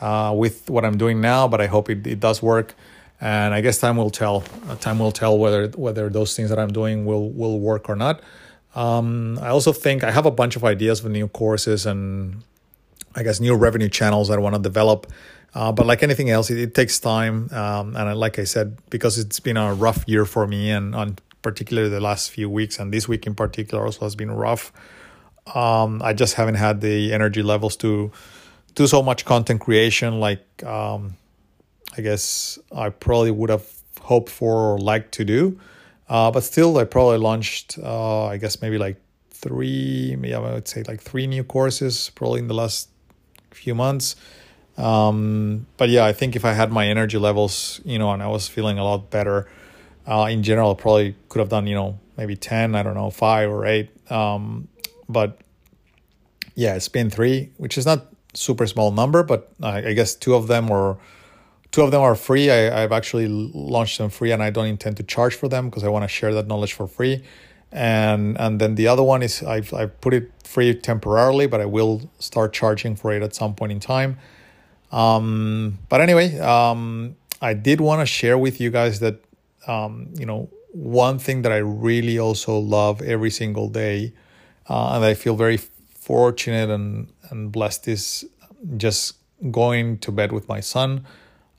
uh, 0.00 0.34
with 0.36 0.68
what 0.68 0.84
I'm 0.84 0.98
doing 0.98 1.20
now, 1.20 1.46
but 1.46 1.60
I 1.60 1.66
hope 1.66 1.88
it, 1.88 2.04
it 2.08 2.18
does 2.18 2.42
work 2.42 2.74
and 3.20 3.52
I 3.54 3.60
guess 3.60 3.78
time 3.78 3.96
will 3.96 4.10
tell. 4.10 4.44
Uh, 4.68 4.76
time 4.76 4.98
will 4.98 5.12
tell 5.12 5.38
whether 5.38 5.68
whether 5.68 6.08
those 6.08 6.34
things 6.36 6.50
that 6.50 6.58
I'm 6.58 6.72
doing 6.72 7.04
will 7.04 7.30
will 7.30 7.60
work 7.60 7.88
or 7.88 7.96
not. 7.96 8.22
Um, 8.74 9.38
I 9.42 9.48
also 9.48 9.72
think 9.72 10.04
I 10.04 10.10
have 10.10 10.26
a 10.26 10.30
bunch 10.30 10.56
of 10.56 10.64
ideas 10.64 11.00
for 11.00 11.08
new 11.08 11.28
courses 11.28 11.86
and 11.86 12.42
I 13.14 13.22
guess 13.22 13.40
new 13.40 13.54
revenue 13.54 13.88
channels 13.88 14.28
that 14.28 14.38
I 14.38 14.40
want 14.40 14.54
to 14.54 14.62
develop. 14.62 15.06
Uh, 15.52 15.72
but 15.72 15.84
like 15.84 16.04
anything 16.04 16.30
else, 16.30 16.48
it, 16.50 16.58
it 16.58 16.74
takes 16.76 17.00
time. 17.00 17.50
Um, 17.52 17.96
and 17.96 18.16
like 18.16 18.38
I 18.38 18.44
said, 18.44 18.78
because 18.88 19.18
it's 19.18 19.40
been 19.40 19.56
a 19.56 19.74
rough 19.74 20.04
year 20.06 20.24
for 20.24 20.46
me, 20.46 20.70
and 20.70 20.94
on 20.94 21.16
particularly 21.42 21.88
the 21.88 22.00
last 22.00 22.30
few 22.30 22.48
weeks 22.48 22.78
and 22.78 22.92
this 22.92 23.08
week 23.08 23.26
in 23.26 23.34
particular 23.34 23.84
also 23.84 24.00
has 24.00 24.14
been 24.14 24.30
rough. 24.30 24.72
Um, 25.54 26.00
I 26.04 26.12
just 26.12 26.34
haven't 26.34 26.56
had 26.56 26.80
the 26.80 27.12
energy 27.12 27.42
levels 27.42 27.76
to 27.78 28.12
do 28.74 28.86
so 28.86 29.02
much 29.02 29.24
content 29.24 29.60
creation 29.60 30.20
like 30.20 30.44
um, 30.64 31.16
I 31.96 32.02
guess 32.02 32.58
I 32.72 32.90
probably 32.90 33.30
would 33.30 33.50
have 33.50 33.66
hoped 34.00 34.30
for 34.30 34.74
or 34.74 34.78
liked 34.78 35.12
to 35.12 35.24
do. 35.24 35.58
Uh, 36.08 36.30
but 36.30 36.42
still, 36.42 36.76
I 36.78 36.84
probably 36.84 37.18
launched, 37.18 37.78
uh, 37.82 38.26
I 38.26 38.36
guess 38.36 38.60
maybe 38.60 38.78
like 38.78 38.96
three, 39.30 40.16
maybe 40.18 40.34
I 40.34 40.38
would 40.38 40.68
say 40.68 40.82
like 40.82 41.00
three 41.00 41.26
new 41.26 41.44
courses 41.44 42.10
probably 42.14 42.40
in 42.40 42.48
the 42.48 42.54
last 42.54 42.88
few 43.50 43.74
months. 43.74 44.16
Um, 44.76 45.66
but 45.76 45.88
yeah, 45.88 46.04
I 46.04 46.12
think 46.12 46.36
if 46.36 46.44
I 46.44 46.52
had 46.52 46.72
my 46.72 46.86
energy 46.86 47.18
levels, 47.18 47.80
you 47.84 47.98
know, 47.98 48.10
and 48.12 48.22
I 48.22 48.28
was 48.28 48.48
feeling 48.48 48.78
a 48.78 48.84
lot 48.84 49.10
better, 49.10 49.48
uh, 50.06 50.26
in 50.30 50.42
general, 50.42 50.72
I 50.72 50.74
probably 50.74 51.14
could 51.28 51.38
have 51.38 51.48
done, 51.48 51.66
you 51.66 51.74
know, 51.74 51.98
maybe 52.16 52.36
10, 52.36 52.74
I 52.74 52.82
don't 52.82 52.94
know, 52.94 53.10
five 53.10 53.50
or 53.50 53.66
eight. 53.66 53.90
Um, 54.10 54.68
but 55.08 55.38
yeah, 56.54 56.74
it's 56.74 56.88
been 56.88 57.10
three, 57.10 57.50
which 57.56 57.78
is 57.78 57.86
not 57.86 58.06
super 58.34 58.66
small 58.66 58.90
number, 58.90 59.22
but 59.22 59.52
I, 59.62 59.88
I 59.88 59.92
guess 59.92 60.14
two 60.14 60.34
of 60.34 60.46
them 60.46 60.68
were 60.68 60.96
two 61.72 61.82
of 61.82 61.90
them 61.90 62.00
are 62.00 62.14
free. 62.14 62.50
I, 62.50 62.82
I've 62.82 62.92
actually 62.92 63.28
launched 63.28 63.98
them 63.98 64.10
free 64.10 64.32
and 64.32 64.42
I 64.42 64.50
don't 64.50 64.66
intend 64.66 64.96
to 64.98 65.02
charge 65.02 65.34
for 65.34 65.48
them 65.48 65.68
because 65.68 65.84
I 65.84 65.88
want 65.88 66.04
to 66.04 66.08
share 66.08 66.34
that 66.34 66.46
knowledge 66.46 66.72
for 66.72 66.86
free. 66.86 67.22
And 67.72 68.38
and 68.40 68.60
then 68.60 68.74
the 68.74 68.88
other 68.88 69.02
one 69.02 69.22
is 69.22 69.42
I've 69.42 69.72
I've 69.72 70.00
put 70.00 70.12
it 70.12 70.32
free 70.42 70.74
temporarily, 70.74 71.46
but 71.46 71.60
I 71.60 71.66
will 71.66 72.10
start 72.18 72.52
charging 72.52 72.96
for 72.96 73.12
it 73.12 73.22
at 73.22 73.34
some 73.34 73.54
point 73.54 73.70
in 73.70 73.78
time. 73.78 74.18
Um, 74.90 75.78
but 75.88 76.00
anyway, 76.00 76.36
um, 76.40 77.14
I 77.40 77.54
did 77.54 77.80
want 77.80 78.00
to 78.00 78.06
share 78.06 78.36
with 78.36 78.60
you 78.60 78.70
guys 78.70 78.98
that 78.98 79.22
um, 79.68 80.08
you 80.14 80.26
know 80.26 80.48
one 80.72 81.20
thing 81.20 81.42
that 81.42 81.52
I 81.52 81.58
really 81.58 82.18
also 82.18 82.58
love 82.58 83.00
every 83.02 83.30
single 83.30 83.68
day, 83.68 84.14
uh, 84.68 84.94
and 84.94 85.04
I 85.04 85.14
feel 85.14 85.36
very 85.36 85.58
fortunate 85.94 86.70
and 86.70 87.06
and 87.30 87.52
blessed 87.52 87.86
is 87.86 88.24
just 88.76 89.14
going 89.52 89.98
to 89.98 90.10
bed 90.10 90.32
with 90.32 90.48
my 90.48 90.58
son 90.58 91.06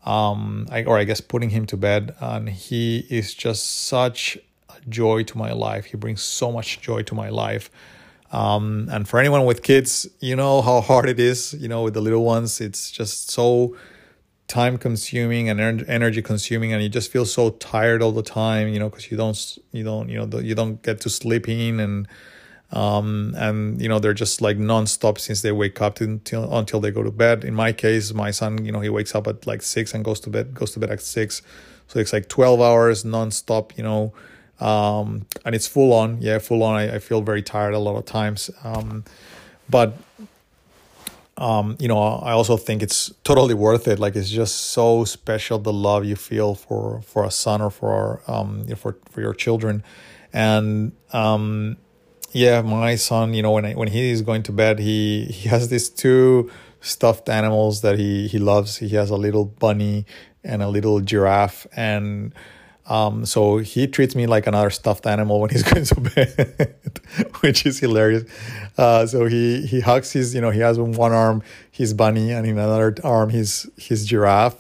um, 0.06 0.68
I, 0.72 0.84
or 0.84 0.98
I 0.98 1.04
guess 1.04 1.22
putting 1.22 1.50
him 1.50 1.66
to 1.68 1.78
bed. 1.78 2.16
And 2.20 2.50
he 2.50 3.06
is 3.10 3.34
just 3.34 3.86
such 3.86 4.38
a 4.70 4.90
joy 4.90 5.24
to 5.24 5.38
my 5.38 5.52
life. 5.52 5.86
He 5.86 5.98
brings 5.98 6.22
so 6.22 6.52
much 6.52 6.82
joy 6.82 7.04
to 7.04 7.16
my 7.16 7.30
life. 7.30 7.70
Um, 8.32 8.88
and 8.92 9.08
for 9.08 9.20
anyone 9.20 9.46
with 9.46 9.62
kids, 9.62 10.08
you 10.20 10.36
know 10.36 10.62
how 10.62 10.82
hard 10.82 11.10
it 11.10 11.20
is, 11.20 11.54
you 11.54 11.68
know, 11.68 11.84
with 11.84 11.94
the 11.94 12.02
little 12.02 12.24
ones. 12.24 12.62
It's 12.62 12.90
just 12.90 13.30
so 13.30 13.76
time 14.52 14.78
consuming 14.78 15.48
and 15.50 15.62
energy 15.88 16.22
consuming 16.22 16.74
and 16.74 16.84
you 16.84 16.90
just 16.90 17.10
feel 17.10 17.26
so 17.26 17.52
tired 17.52 18.02
all 18.02 18.12
the 18.12 18.22
time 18.22 18.68
you 18.68 18.78
know 18.78 18.90
because 18.90 19.10
you 19.10 19.16
don't 19.16 19.58
you 19.72 19.82
don't 19.82 20.10
you 20.10 20.18
know 20.20 20.40
you 20.40 20.54
don't 20.54 20.82
get 20.84 21.00
to 21.00 21.10
sleep 21.10 21.48
in 21.48 21.80
and 21.80 22.06
um, 22.72 23.34
and 23.38 23.82
you 23.82 23.90
know 23.90 24.00
they're 24.00 24.14
just 24.14 24.42
like 24.42 24.58
nonstop 24.58 25.20
since 25.20 25.42
they 25.42 25.52
wake 25.52 25.82
up 25.82 26.00
until 26.00 26.56
until 26.56 26.80
they 26.80 26.92
go 26.92 27.04
to 27.04 27.12
bed. 27.12 27.44
In 27.44 27.54
my 27.54 27.74
case, 27.74 28.14
my 28.14 28.32
son, 28.32 28.64
you 28.64 28.72
know, 28.72 28.80
he 28.80 28.90
wakes 28.90 29.14
up 29.14 29.28
at 29.28 29.46
like 29.46 29.62
six 29.62 29.94
and 29.94 30.06
goes 30.06 30.20
to 30.22 30.30
bed 30.30 30.54
goes 30.54 30.72
to 30.72 30.80
bed 30.80 30.90
at 30.90 31.02
six, 31.02 31.42
so 31.88 32.00
it's 32.00 32.14
like 32.14 32.30
twelve 32.30 32.62
hours 32.62 33.04
nonstop. 33.04 33.78
You 33.78 33.84
know, 33.84 34.14
um, 34.66 35.26
and 35.44 35.54
it's 35.54 35.68
full 35.68 35.92
on. 35.92 36.22
Yeah, 36.22 36.40
full 36.40 36.64
on. 36.64 36.76
I, 36.76 36.96
I 36.96 37.00
feel 37.00 37.22
very 37.22 37.42
tired 37.42 37.74
a 37.74 37.80
lot 37.80 37.98
of 37.98 38.06
times, 38.06 38.50
um, 38.64 39.04
but 39.70 39.98
um, 41.38 41.76
you 41.80 41.90
know, 41.90 42.00
I 42.00 42.32
also 42.32 42.56
think 42.56 42.82
it's 42.82 43.12
totally 43.26 43.56
worth 43.56 43.88
it. 43.88 44.00
Like 44.00 44.16
it's 44.16 44.30
just 44.30 44.72
so 44.72 45.04
special 45.04 45.60
the 45.60 45.74
love 45.74 46.06
you 46.06 46.16
feel 46.16 46.56
for 46.56 47.02
for 47.02 47.26
a 47.26 47.32
son 47.32 47.62
or 47.62 47.70
for 47.70 48.22
um 48.28 48.66
for 48.78 48.96
for 49.10 49.20
your 49.20 49.34
children, 49.34 49.84
and 50.32 50.94
um 51.12 51.76
yeah, 52.34 52.62
my 52.62 52.96
son, 52.96 53.34
you 53.34 53.42
know, 53.42 53.52
when 53.52 53.66
I, 53.66 53.74
when 53.74 53.88
he 53.88 54.12
is 54.12 54.22
going 54.22 54.44
to 54.44 54.52
bed, 54.52 54.80
he 54.80 55.26
he 55.26 55.50
has 55.50 55.70
these 55.70 55.90
two 55.90 56.52
stuffed 56.80 57.30
animals 57.30 57.82
that 57.82 57.98
he 57.98 58.28
he 58.28 58.40
loves. 58.40 58.78
He 58.78 58.90
has 58.90 59.10
a 59.10 59.18
little 59.18 59.46
bunny 59.46 60.06
and 60.44 60.62
a 60.62 60.68
little 60.68 61.00
giraffe, 61.02 61.68
and 61.76 62.34
um, 62.88 63.26
so 63.26 63.58
he 63.60 63.88
treats 63.88 64.16
me 64.16 64.28
like 64.28 64.48
another 64.48 64.70
stuffed 64.70 65.06
animal 65.06 65.40
when 65.40 65.50
he's 65.50 65.64
going 65.72 65.86
to 65.86 66.02
bed, 66.02 66.74
which 67.40 67.66
is 67.66 67.80
hilarious. 67.80 68.24
Uh, 68.78 69.06
so 69.06 69.26
he 69.26 69.66
he 69.66 69.80
hugs 69.80 70.12
his, 70.12 70.34
you 70.36 70.42
know, 70.42 70.50
he 70.50 70.60
has 70.60 70.80
one 70.80 71.12
arm 71.12 71.44
his 71.72 71.94
bunny 71.94 72.32
and 72.32 72.46
in 72.46 72.58
another 72.58 72.96
arm 73.04 73.30
his 73.30 73.70
his 73.78 74.06
giraffe, 74.06 74.58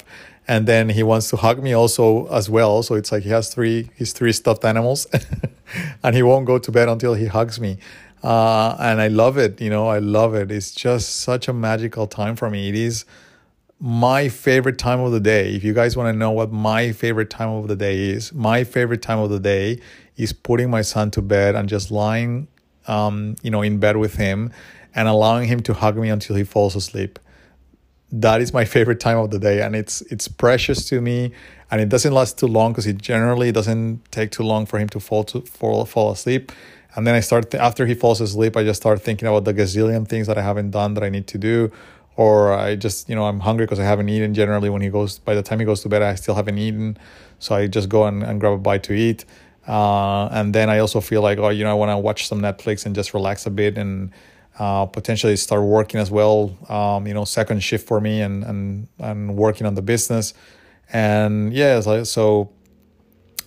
and 0.47 0.67
then 0.67 0.89
he 0.89 1.03
wants 1.03 1.29
to 1.29 1.37
hug 1.37 1.61
me 1.61 1.73
also 1.73 2.27
as 2.27 2.49
well. 2.49 2.83
So 2.83 2.95
it's 2.95 3.11
like 3.11 3.23
he 3.23 3.29
has 3.29 3.53
three 3.53 3.89
his 3.95 4.13
three 4.13 4.31
stuffed 4.31 4.65
animals, 4.65 5.07
and 6.03 6.15
he 6.15 6.23
won't 6.23 6.45
go 6.45 6.57
to 6.57 6.71
bed 6.71 6.89
until 6.89 7.13
he 7.13 7.25
hugs 7.25 7.59
me. 7.59 7.77
Uh, 8.23 8.75
and 8.79 9.01
I 9.01 9.07
love 9.07 9.37
it. 9.37 9.59
You 9.59 9.69
know, 9.69 9.87
I 9.87 9.99
love 9.99 10.35
it. 10.35 10.51
It's 10.51 10.71
just 10.71 11.21
such 11.21 11.47
a 11.47 11.53
magical 11.53 12.07
time 12.07 12.35
for 12.35 12.49
me. 12.49 12.69
It 12.69 12.75
is 12.75 13.05
my 13.79 14.29
favorite 14.29 14.77
time 14.77 14.99
of 14.99 15.11
the 15.11 15.19
day. 15.19 15.55
If 15.55 15.63
you 15.63 15.73
guys 15.73 15.97
want 15.97 16.13
to 16.13 16.17
know 16.17 16.31
what 16.31 16.51
my 16.51 16.91
favorite 16.91 17.31
time 17.31 17.49
of 17.49 17.67
the 17.67 17.75
day 17.75 18.09
is, 18.09 18.31
my 18.31 18.63
favorite 18.63 19.01
time 19.01 19.17
of 19.17 19.31
the 19.31 19.39
day 19.39 19.79
is 20.17 20.33
putting 20.33 20.69
my 20.69 20.83
son 20.83 21.09
to 21.11 21.21
bed 21.21 21.55
and 21.55 21.67
just 21.67 21.89
lying, 21.89 22.47
um, 22.87 23.35
you 23.41 23.49
know, 23.49 23.63
in 23.63 23.79
bed 23.79 23.97
with 23.97 24.15
him 24.15 24.51
and 24.93 25.07
allowing 25.07 25.47
him 25.47 25.61
to 25.61 25.73
hug 25.73 25.97
me 25.97 26.09
until 26.09 26.35
he 26.35 26.43
falls 26.43 26.75
asleep 26.75 27.17
that 28.11 28.41
is 28.41 28.53
my 28.53 28.65
favorite 28.65 28.99
time 28.99 29.17
of 29.17 29.31
the 29.31 29.39
day 29.39 29.61
and 29.61 29.75
it's 29.75 30.01
it's 30.03 30.27
precious 30.27 30.87
to 30.89 30.99
me 30.99 31.31
and 31.69 31.79
it 31.79 31.87
doesn't 31.87 32.13
last 32.13 32.37
too 32.37 32.47
long 32.47 32.73
because 32.73 32.85
it 32.85 32.97
generally 32.97 33.51
doesn't 33.51 34.01
take 34.11 34.31
too 34.31 34.43
long 34.43 34.65
for 34.65 34.77
him 34.77 34.89
to 34.89 34.99
fall 34.99 35.23
to 35.23 35.41
fall, 35.41 35.85
fall 35.85 36.11
asleep. 36.11 36.51
And 36.95 37.07
then 37.07 37.15
i 37.15 37.21
start 37.21 37.51
th- 37.51 37.61
after 37.61 37.85
he 37.85 37.93
falls 37.95 38.19
asleep 38.19 38.57
i 38.57 38.63
just 38.65 38.81
start 38.81 39.01
thinking 39.01 39.27
about 39.27 39.45
the 39.45 39.53
gazillion 39.53 40.05
things 40.05 40.27
that 40.27 40.37
i 40.37 40.41
haven't 40.41 40.71
done 40.71 40.93
that 40.95 41.05
i 41.05 41.09
need 41.09 41.25
to 41.27 41.37
do 41.37 41.71
or 42.17 42.51
i 42.51 42.75
just 42.75 43.07
you 43.07 43.15
know 43.15 43.25
i'm 43.27 43.39
hungry 43.39 43.65
because 43.65 43.79
i 43.79 43.85
haven't 43.85 44.09
eaten. 44.09 44.33
Generally 44.33 44.69
when 44.69 44.81
he 44.81 44.89
goes 44.89 45.19
by 45.19 45.33
the 45.33 45.41
time 45.41 45.59
he 45.59 45.65
goes 45.65 45.81
to 45.83 45.89
bed 45.89 46.01
i 46.01 46.15
still 46.15 46.35
haven't 46.35 46.57
eaten 46.57 46.97
so 47.39 47.55
i 47.55 47.65
just 47.65 47.87
go 47.87 48.05
and, 48.05 48.23
and 48.23 48.41
grab 48.41 48.53
a 48.53 48.57
bite 48.57 48.83
to 48.83 48.93
eat. 48.93 49.23
Uh, 49.65 50.27
and 50.33 50.53
then 50.53 50.69
i 50.69 50.79
also 50.79 50.99
feel 50.99 51.21
like 51.21 51.37
oh 51.37 51.47
you 51.47 51.63
know 51.63 51.71
i 51.71 51.73
want 51.73 51.89
to 51.89 51.97
watch 51.97 52.27
some 52.27 52.41
netflix 52.41 52.85
and 52.85 52.93
just 52.93 53.13
relax 53.13 53.45
a 53.45 53.49
bit 53.49 53.77
and 53.77 54.11
uh, 54.59 54.85
potentially 54.85 55.35
start 55.37 55.63
working 55.63 55.99
as 55.99 56.11
well. 56.11 56.57
Um, 56.69 57.07
you 57.07 57.13
know, 57.13 57.25
second 57.25 57.61
shift 57.63 57.87
for 57.87 58.01
me 58.01 58.21
and 58.21 58.43
and 58.43 58.87
and 58.99 59.35
working 59.35 59.67
on 59.67 59.75
the 59.75 59.81
business. 59.81 60.33
And 60.93 61.53
yeah, 61.53 61.79
so, 61.79 62.03
so 62.03 62.51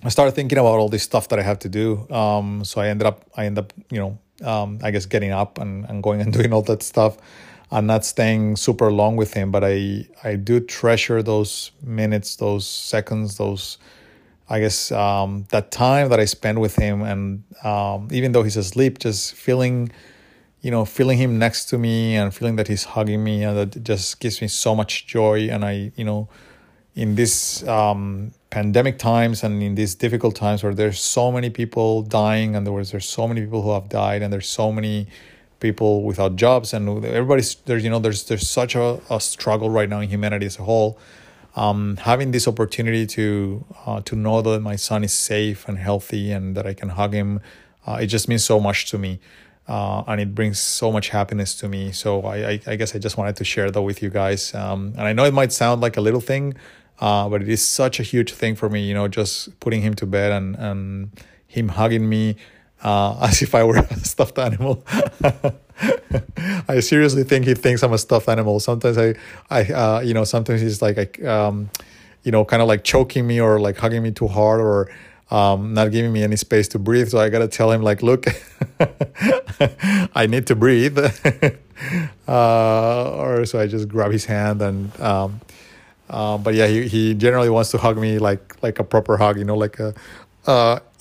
I 0.03 0.09
started 0.09 0.33
thinking 0.33 0.59
about 0.59 0.79
all 0.79 0.89
this 0.89 1.03
stuff 1.03 1.29
that 1.29 1.39
I 1.39 1.43
have 1.43 1.59
to 1.61 1.69
do. 1.69 2.09
Um, 2.11 2.65
so 2.65 2.81
I 2.81 2.89
ended 2.89 3.07
up 3.07 3.25
I 3.37 3.47
ended 3.47 3.65
up 3.65 3.73
you 3.91 3.99
know 3.99 4.19
um, 4.47 4.79
I 4.83 4.91
guess 4.91 5.07
getting 5.07 5.31
up 5.31 5.59
and, 5.59 5.85
and 5.87 6.03
going 6.03 6.21
and 6.21 6.33
doing 6.39 6.53
all 6.53 6.63
that 6.63 6.83
stuff. 6.83 7.17
I'm 7.71 7.87
not 7.87 8.05
staying 8.05 8.57
super 8.57 8.93
long 8.93 9.17
with 9.17 9.35
him, 9.35 9.51
but 9.51 9.65
I 9.65 10.07
I 10.23 10.37
do 10.37 10.61
treasure 10.61 11.23
those 11.23 11.71
minutes, 11.83 12.37
those 12.37 12.67
seconds, 12.67 13.37
those 13.37 13.79
I 14.49 14.61
guess 14.61 14.93
um, 14.93 15.47
that 15.51 15.71
time 15.71 16.11
that 16.11 16.21
I 16.21 16.27
spend 16.27 16.61
with 16.61 16.77
him, 16.77 17.03
and 17.03 17.45
um, 17.65 18.09
even 18.13 18.33
though 18.33 18.43
he's 18.43 18.59
asleep, 18.59 18.99
just 18.99 19.35
feeling 19.35 19.91
you 20.65 20.71
know, 20.71 20.87
feeling 20.87 21.19
him 21.19 21.39
next 21.39 21.67
to 21.67 21.77
me 21.77 22.17
and 22.17 22.35
feeling 22.35 22.57
that 22.57 22.69
he's 22.69 22.85
hugging 22.85 23.23
me 23.23 23.45
and 23.45 23.55
that 23.55 23.85
just 23.85 24.19
gives 24.19 24.41
me 24.41 24.49
so 24.49 24.75
much 24.75 25.07
joy. 25.07 25.47
And 25.51 25.63
I, 25.63 25.93
you 25.95 26.07
know, 26.07 26.27
in 26.95 27.17
these 27.17 27.69
um, 27.69 28.33
pandemic 28.49 28.99
times 28.99 29.45
and 29.45 29.63
in 29.63 29.75
these 29.75 29.95
difficult 29.95 30.35
times 30.35 30.65
where 30.65 30.73
there's 30.73 30.99
so 30.99 31.31
many 31.31 31.51
people 31.51 32.01
dying 32.01 32.57
and 32.57 32.67
there 32.67 32.73
was 32.73 32.93
there's 32.93 33.07
so 33.07 33.29
many 33.29 33.43
people 33.43 33.61
who 33.61 33.73
have 33.73 33.91
died 33.91 34.23
and 34.23 34.33
there's 34.33 34.49
so 34.49 34.73
many 34.73 35.07
people 35.61 36.03
without 36.03 36.35
jobs 36.37 36.73
and 36.73 37.05
everybody's 37.05 37.57
there's 37.67 37.85
you 37.85 37.91
know 37.91 37.99
there's 37.99 38.25
there's 38.29 38.49
such 38.49 38.75
a, 38.75 38.99
a 39.11 39.21
struggle 39.21 39.69
right 39.69 39.91
now 39.91 40.01
in 40.01 40.09
humanity 40.09 40.47
as 40.47 40.59
a 40.59 40.63
whole. 40.63 40.99
Um, 41.57 41.99
having 41.99 42.31
this 42.31 42.49
opportunity 42.49 43.07
to 43.07 43.67
uh, 43.85 44.01
to 44.01 44.17
know 44.17 44.41
that 44.41 44.61
my 44.61 44.77
son 44.77 45.05
is 45.05 45.13
safe 45.13 45.69
and 45.69 45.77
healthy 45.77 46.33
and 46.33 46.57
that 46.57 46.67
I 46.67 46.73
can 46.73 46.89
hug 46.89 47.13
him, 47.13 47.41
uh, 47.87 47.99
it 48.01 48.07
just 48.07 48.29
means 48.29 48.45
so 48.45 48.59
much 48.59 48.91
to 48.93 48.97
me 48.97 49.21
uh, 49.67 50.05
and 50.07 50.21
it 50.21 50.35
brings 50.35 50.59
so 50.59 50.93
much 50.93 51.09
happiness 51.09 51.55
to 51.57 51.69
me. 51.69 51.93
So 51.93 52.23
I, 52.23 52.37
I, 52.37 52.61
I, 52.67 52.77
guess 52.77 52.95
I 52.95 52.99
just 52.99 53.17
wanted 53.17 53.37
to 53.37 53.45
share 53.45 53.71
that 53.71 53.83
with 53.83 54.03
you 54.03 54.11
guys. 54.11 54.55
Um, 54.55 54.93
and 54.99 55.03
I 55.03 55.13
know 55.13 55.25
it 55.25 55.33
might 55.33 55.53
sound 55.53 55.81
like 55.81 55.97
a 55.97 56.01
little 56.03 56.21
thing, 56.21 56.55
uh, 57.01 57.29
but 57.29 57.41
it 57.43 57.49
is 57.49 57.65
such 57.65 57.99
a 57.99 58.03
huge 58.03 58.33
thing 58.33 58.57
for 58.57 58.69
me. 58.69 58.83
You 58.83 58.95
know, 58.95 59.09
just 59.09 59.59
putting 59.61 59.81
him 59.81 59.95
to 59.95 60.07
bed 60.07 60.33
and 60.33 60.57
and 60.57 61.11
him 61.47 61.69
hugging 61.69 62.09
me 62.09 62.37
uh, 62.83 63.19
as 63.23 63.43
if 63.43 63.55
I 63.55 63.65
were 63.65 63.79
a 63.79 63.97
stuffed 64.01 64.39
animal. 64.39 64.85
I 66.69 66.81
seriously 66.81 67.25
think 67.25 67.47
he 67.47 67.55
thinks 67.55 67.83
I'm 67.83 67.93
a 67.93 67.99
stuffed 67.99 68.29
animal. 68.29 68.61
Sometimes 68.61 68.99
I, 68.99 69.15
I, 69.51 69.63
uh, 69.73 70.01
you 70.01 70.15
know, 70.15 70.25
sometimes 70.25 70.61
he's 70.61 70.81
like, 70.83 71.23
um, 71.25 71.71
you 72.23 72.31
know, 72.31 72.45
kind 72.45 72.63
of 72.63 72.69
like 72.69 72.85
choking 72.85 73.27
me 73.27 73.41
or 73.41 73.59
like 73.59 73.77
hugging 73.77 74.03
me 74.03 74.13
too 74.13 74.29
hard 74.29 74.61
or 74.61 74.91
um, 75.31 75.75
not 75.75 75.91
giving 75.91 76.13
me 76.13 76.23
any 76.23 76.37
space 76.37 76.69
to 76.69 76.79
breathe. 76.79 77.09
So 77.09 77.19
I 77.19 77.29
got 77.29 77.41
to 77.41 77.49
tell 77.49 77.71
him, 77.73 77.83
like, 77.83 78.03
look, 78.03 78.27
I 80.15 80.27
need 80.29 80.47
to 80.49 80.55
breathe. 80.55 80.99
uh, 82.29 83.11
or 83.11 83.45
so 83.47 83.61
I 83.61 83.67
just 83.67 83.89
grab 83.89 84.13
his 84.13 84.25
hand 84.25 84.63
and, 84.63 85.01
um, 85.01 85.41
uh, 86.09 86.37
but 86.39 86.55
yeah, 86.55 86.67
he, 86.67 86.87
he 86.87 87.15
generally 87.15 87.49
wants 87.49 87.71
to 87.71 87.79
hug 87.79 87.97
me 87.97 88.19
like 88.19 88.63
like 88.63 88.79
a 88.79 88.85
proper 88.85 89.17
hug, 89.17 89.39
you 89.39 89.45
know, 89.45 89.57
like 89.57 89.81
a 89.81 89.95
uh, 90.47 90.79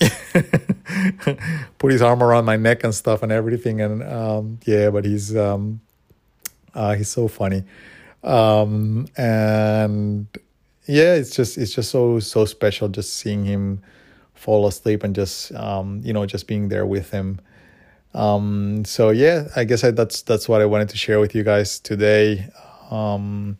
put 1.78 1.92
his 1.92 2.02
arm 2.02 2.22
around 2.22 2.44
my 2.44 2.56
neck 2.56 2.84
and 2.84 2.94
stuff 2.94 3.22
and 3.22 3.30
everything. 3.30 3.80
And 3.80 4.02
um, 4.02 4.58
yeah, 4.64 4.90
but 4.90 5.04
he's 5.04 5.36
um, 5.36 5.80
uh, 6.74 6.94
he's 6.94 7.08
so 7.08 7.28
funny, 7.28 7.64
um, 8.22 9.06
and 9.16 10.26
yeah, 10.86 11.14
it's 11.14 11.36
just 11.36 11.58
it's 11.58 11.74
just 11.74 11.90
so 11.90 12.18
so 12.20 12.44
special 12.44 12.88
just 12.88 13.12
seeing 13.14 13.44
him 13.44 13.82
fall 14.44 14.66
asleep 14.66 15.02
and 15.02 15.14
just 15.14 15.52
um, 15.54 16.02
you 16.04 16.12
know 16.12 16.26
just 16.26 16.46
being 16.46 16.68
there 16.68 16.84
with 16.84 17.10
him. 17.10 17.40
Um, 18.12 18.84
so 18.84 19.08
yeah, 19.08 19.48
I 19.56 19.64
guess 19.64 19.82
I, 19.82 19.90
that's 19.90 20.22
that's 20.22 20.48
what 20.48 20.60
I 20.60 20.66
wanted 20.66 20.90
to 20.90 20.98
share 20.98 21.18
with 21.18 21.34
you 21.34 21.42
guys 21.42 21.80
today. 21.80 22.50
Um, 22.90 23.58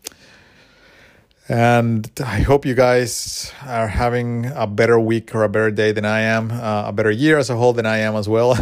and 1.49 2.11
I 2.25 2.41
hope 2.41 2.65
you 2.65 2.75
guys 2.75 3.53
are 3.67 3.89
having 3.89 4.47
a 4.55 4.67
better 4.67 4.99
week 5.01 5.35
or 5.35 5.43
a 5.45 5.49
better 5.49 5.71
day 5.71 5.93
than 5.93 6.05
I 6.05 6.21
am, 6.21 6.51
uh, 6.51 6.85
a 6.87 6.93
better 6.93 7.11
year 7.11 7.37
as 7.39 7.51
a 7.51 7.57
whole 7.57 7.73
than 7.73 7.87
I 7.87 7.99
am 7.99 8.15
as 8.15 8.29
well. 8.29 8.57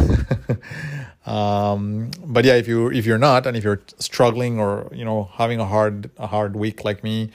um, 1.25 2.11
but 2.25 2.43
yeah, 2.45 2.55
if 2.55 2.67
you 2.67 2.89
if 2.89 3.05
you're 3.05 3.23
not, 3.29 3.45
and 3.45 3.55
if 3.57 3.63
you're 3.63 3.81
struggling 3.99 4.59
or 4.59 4.89
you 4.93 5.03
know 5.03 5.29
having 5.33 5.59
a 5.59 5.65
hard 5.65 6.09
a 6.17 6.27
hard 6.27 6.55
week 6.55 6.85
like 6.85 7.03
me, 7.03 7.31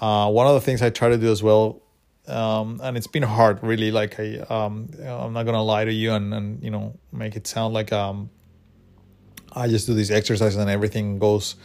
uh, 0.00 0.28
one 0.30 0.46
of 0.48 0.54
the 0.54 0.60
things 0.60 0.82
I 0.82 0.90
try 0.90 1.08
to 1.08 1.18
do 1.18 1.30
as 1.30 1.42
well, 1.42 1.80
um, 2.26 2.80
and 2.82 2.96
it's 2.96 3.06
been 3.06 3.22
hard 3.22 3.62
really. 3.62 3.90
Like 3.90 4.18
I 4.18 4.38
um, 4.48 4.88
I'm 5.02 5.32
not 5.32 5.44
gonna 5.44 5.62
lie 5.62 5.84
to 5.84 5.92
you 5.92 6.12
and 6.12 6.32
and 6.32 6.62
you 6.62 6.70
know 6.70 6.98
make 7.12 7.36
it 7.36 7.46
sound 7.46 7.74
like 7.74 7.92
um 7.92 8.30
I 9.52 9.68
just 9.68 9.86
do 9.86 9.94
these 9.94 10.10
exercises 10.10 10.56
and 10.56 10.70
everything 10.70 11.18
goes 11.18 11.56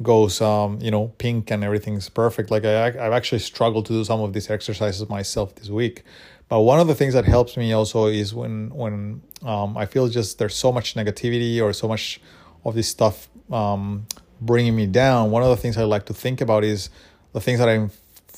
goes 0.00 0.40
um 0.40 0.78
you 0.80 0.92
know 0.92 1.08
pink 1.18 1.50
and 1.50 1.64
everything's 1.64 2.08
perfect. 2.08 2.50
Like 2.50 2.64
I, 2.64 2.86
i've 2.86 3.12
actually 3.12 3.40
struggled 3.40 3.86
to 3.86 3.92
do 3.92 4.04
some 4.04 4.20
of 4.20 4.32
these 4.32 4.50
exercises 4.50 5.08
myself 5.08 5.54
this 5.56 5.68
week. 5.68 6.04
But 6.48 6.60
one 6.60 6.80
of 6.80 6.86
the 6.86 6.94
things 6.94 7.12
that 7.12 7.26
helps 7.26 7.56
me 7.56 7.72
also 7.72 8.06
is 8.06 8.32
when 8.34 8.70
when 8.70 9.22
um, 9.44 9.76
i 9.76 9.84
feel 9.86 10.08
just 10.08 10.38
there's 10.38 10.54
so 10.54 10.70
much 10.72 10.94
negativity 10.94 11.60
or 11.60 11.72
so 11.72 11.88
much 11.88 12.20
of 12.64 12.74
this 12.74 12.88
stuff 12.88 13.28
um, 13.50 14.06
bringing 14.40 14.76
me 14.76 14.86
down. 14.86 15.30
One 15.30 15.42
of 15.42 15.48
the 15.48 15.56
things 15.56 15.76
i 15.76 15.82
like 15.82 16.06
to 16.06 16.14
think 16.14 16.40
about 16.40 16.62
is 16.62 16.90
the 17.32 17.40
things 17.40 17.58
that 17.58 17.68
i'm 17.68 17.90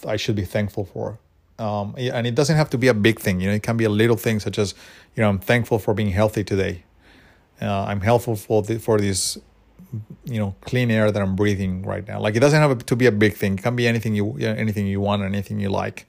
i 0.06 0.16
should 0.16 0.34
be 0.34 0.46
thankful 0.46 0.86
for 0.86 1.18
um, 1.60 1.94
and 1.96 2.26
it 2.26 2.34
doesn't 2.34 2.56
have 2.56 2.70
to 2.70 2.78
be 2.78 2.88
a 2.88 2.94
big 2.94 3.20
thing 3.20 3.40
you 3.40 3.48
know 3.48 3.54
it 3.54 3.62
can 3.62 3.76
be 3.76 3.84
a 3.84 3.94
little 4.02 4.16
thing 4.16 4.40
such 4.40 4.58
as 4.58 4.74
you 5.14 5.22
know 5.22 5.28
i'm 5.28 5.38
thankful 5.38 5.78
for 5.78 5.92
being 5.94 6.10
healthy 6.10 6.42
today 6.42 6.82
uh, 7.62 7.84
i'm 7.84 8.00
helpful 8.00 8.36
for 8.36 8.62
the, 8.62 8.78
for 8.78 8.98
this 8.98 9.38
you 10.24 10.38
know 10.38 10.54
clean 10.60 10.90
air 10.90 11.10
that 11.10 11.20
I'm 11.20 11.36
breathing 11.36 11.82
right 11.82 12.06
now. 12.06 12.20
Like 12.20 12.36
it 12.36 12.40
doesn't 12.40 12.60
have 12.60 12.86
to 12.86 12.96
be 12.96 13.06
a 13.06 13.12
big 13.12 13.34
thing. 13.34 13.54
It 13.54 13.62
can 13.62 13.76
be 13.76 13.86
anything 13.86 14.14
you 14.14 14.36
anything 14.38 14.86
you 14.86 15.00
want, 15.00 15.22
anything 15.22 15.60
you 15.60 15.70
like. 15.70 16.06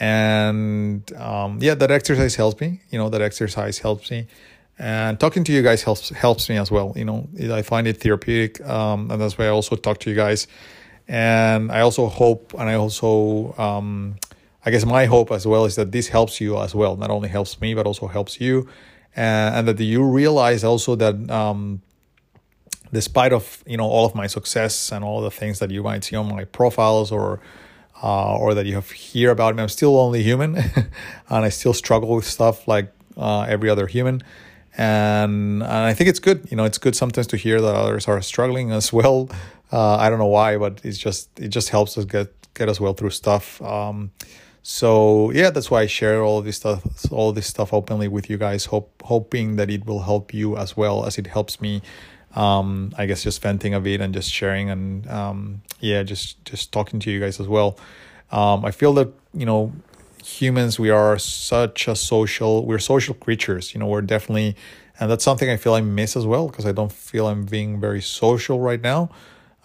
And 0.00 1.10
um, 1.14 1.58
yeah, 1.60 1.74
that 1.74 1.90
exercise 1.90 2.34
helps 2.34 2.60
me. 2.60 2.80
You 2.90 2.98
know 2.98 3.08
that 3.10 3.22
exercise 3.22 3.78
helps 3.78 4.10
me, 4.10 4.26
and 4.78 5.20
talking 5.20 5.44
to 5.44 5.52
you 5.52 5.62
guys 5.62 5.82
helps 5.82 6.08
helps 6.10 6.48
me 6.48 6.56
as 6.56 6.70
well. 6.70 6.92
You 6.96 7.04
know 7.04 7.28
I 7.52 7.62
find 7.62 7.86
it 7.86 8.00
therapeutic, 8.00 8.60
um, 8.66 9.10
and 9.10 9.20
that's 9.20 9.38
why 9.38 9.46
I 9.46 9.48
also 9.48 9.76
talk 9.76 9.98
to 10.00 10.10
you 10.10 10.16
guys. 10.16 10.46
And 11.06 11.70
I 11.70 11.80
also 11.80 12.06
hope, 12.06 12.54
and 12.54 12.62
I 12.62 12.74
also 12.74 13.54
um, 13.58 14.16
I 14.66 14.70
guess 14.70 14.84
my 14.84 15.04
hope 15.06 15.30
as 15.30 15.46
well 15.46 15.64
is 15.64 15.76
that 15.76 15.92
this 15.92 16.08
helps 16.08 16.40
you 16.40 16.58
as 16.58 16.74
well. 16.74 16.96
Not 16.96 17.10
only 17.10 17.28
helps 17.28 17.60
me, 17.60 17.74
but 17.74 17.86
also 17.86 18.06
helps 18.06 18.40
you, 18.40 18.68
and, 19.14 19.54
and 19.54 19.68
that 19.68 19.82
you 19.82 20.02
realize 20.02 20.64
also 20.64 20.96
that 20.96 21.30
um, 21.30 21.82
despite 22.92 23.32
of 23.32 23.62
you 23.66 23.76
know 23.76 23.84
all 23.84 24.06
of 24.06 24.14
my 24.14 24.26
success 24.26 24.92
and 24.92 25.04
all 25.04 25.20
the 25.20 25.30
things 25.30 25.58
that 25.58 25.70
you 25.70 25.82
might 25.82 26.04
see 26.04 26.16
on 26.16 26.28
my 26.28 26.44
profiles 26.44 27.12
or 27.12 27.40
uh, 28.02 28.36
or 28.36 28.54
that 28.54 28.66
you 28.66 28.74
have 28.74 28.90
hear 28.90 29.30
about 29.30 29.54
me, 29.54 29.62
I'm 29.62 29.68
still 29.68 29.98
only 29.98 30.22
human, 30.22 30.56
and 31.28 31.44
I 31.44 31.48
still 31.50 31.74
struggle 31.74 32.14
with 32.16 32.26
stuff 32.26 32.66
like 32.66 32.92
uh, 33.16 33.42
every 33.42 33.70
other 33.70 33.86
human. 33.86 34.22
And, 34.76 35.62
and 35.62 35.72
I 35.90 35.94
think 35.94 36.10
it's 36.10 36.18
good. 36.18 36.50
You 36.50 36.56
know, 36.56 36.64
it's 36.64 36.78
good 36.78 36.96
sometimes 36.96 37.28
to 37.28 37.36
hear 37.36 37.60
that 37.60 37.74
others 37.74 38.08
are 38.08 38.20
struggling 38.22 38.72
as 38.72 38.92
well. 38.92 39.30
Uh, 39.72 39.96
I 39.96 40.10
don't 40.10 40.18
know 40.18 40.26
why, 40.26 40.56
but 40.56 40.80
it's 40.84 40.98
just 40.98 41.28
it 41.38 41.48
just 41.48 41.68
helps 41.68 41.96
us 41.96 42.04
get 42.04 42.32
get 42.54 42.68
us 42.68 42.80
well 42.80 42.94
through 42.94 43.10
stuff. 43.10 43.62
Um, 43.62 44.10
so 44.64 45.30
yeah, 45.30 45.50
that's 45.50 45.70
why 45.70 45.82
I 45.82 45.86
share 45.86 46.24
all 46.24 46.42
this 46.42 46.56
stuff, 46.56 46.82
all 47.12 47.32
this 47.32 47.46
stuff 47.46 47.72
openly 47.72 48.08
with 48.08 48.28
you 48.28 48.38
guys, 48.38 48.64
hope 48.64 48.90
hoping 49.04 49.56
that 49.56 49.70
it 49.70 49.84
will 49.86 50.00
help 50.00 50.34
you 50.34 50.56
as 50.56 50.76
well 50.76 51.06
as 51.06 51.18
it 51.18 51.28
helps 51.28 51.60
me 51.60 51.82
um, 52.36 52.92
I 52.98 53.06
guess 53.06 53.22
just 53.22 53.40
venting 53.40 53.74
a 53.74 53.80
bit 53.80 54.00
and 54.00 54.12
just 54.12 54.30
sharing 54.30 54.70
and 54.70 55.08
um, 55.08 55.62
yeah, 55.80 56.02
just 56.02 56.44
just 56.44 56.72
talking 56.72 57.00
to 57.00 57.10
you 57.10 57.20
guys 57.20 57.40
as 57.40 57.46
well. 57.46 57.78
Um, 58.32 58.64
I 58.64 58.70
feel 58.70 58.92
that 58.94 59.12
you 59.32 59.46
know 59.46 59.72
humans 60.22 60.78
we 60.78 60.90
are 60.90 61.18
such 61.18 61.86
a 61.86 61.94
social 61.94 62.66
we're 62.66 62.78
social 62.78 63.14
creatures. 63.14 63.74
You 63.74 63.80
know 63.80 63.86
we're 63.86 64.02
definitely 64.02 64.56
and 64.98 65.10
that's 65.10 65.24
something 65.24 65.50
I 65.50 65.56
feel 65.56 65.74
I 65.74 65.80
miss 65.80 66.16
as 66.16 66.26
well 66.26 66.48
because 66.48 66.66
I 66.66 66.72
don't 66.72 66.92
feel 66.92 67.28
I'm 67.28 67.44
being 67.46 67.80
very 67.80 68.02
social 68.02 68.60
right 68.60 68.80
now. 68.80 69.10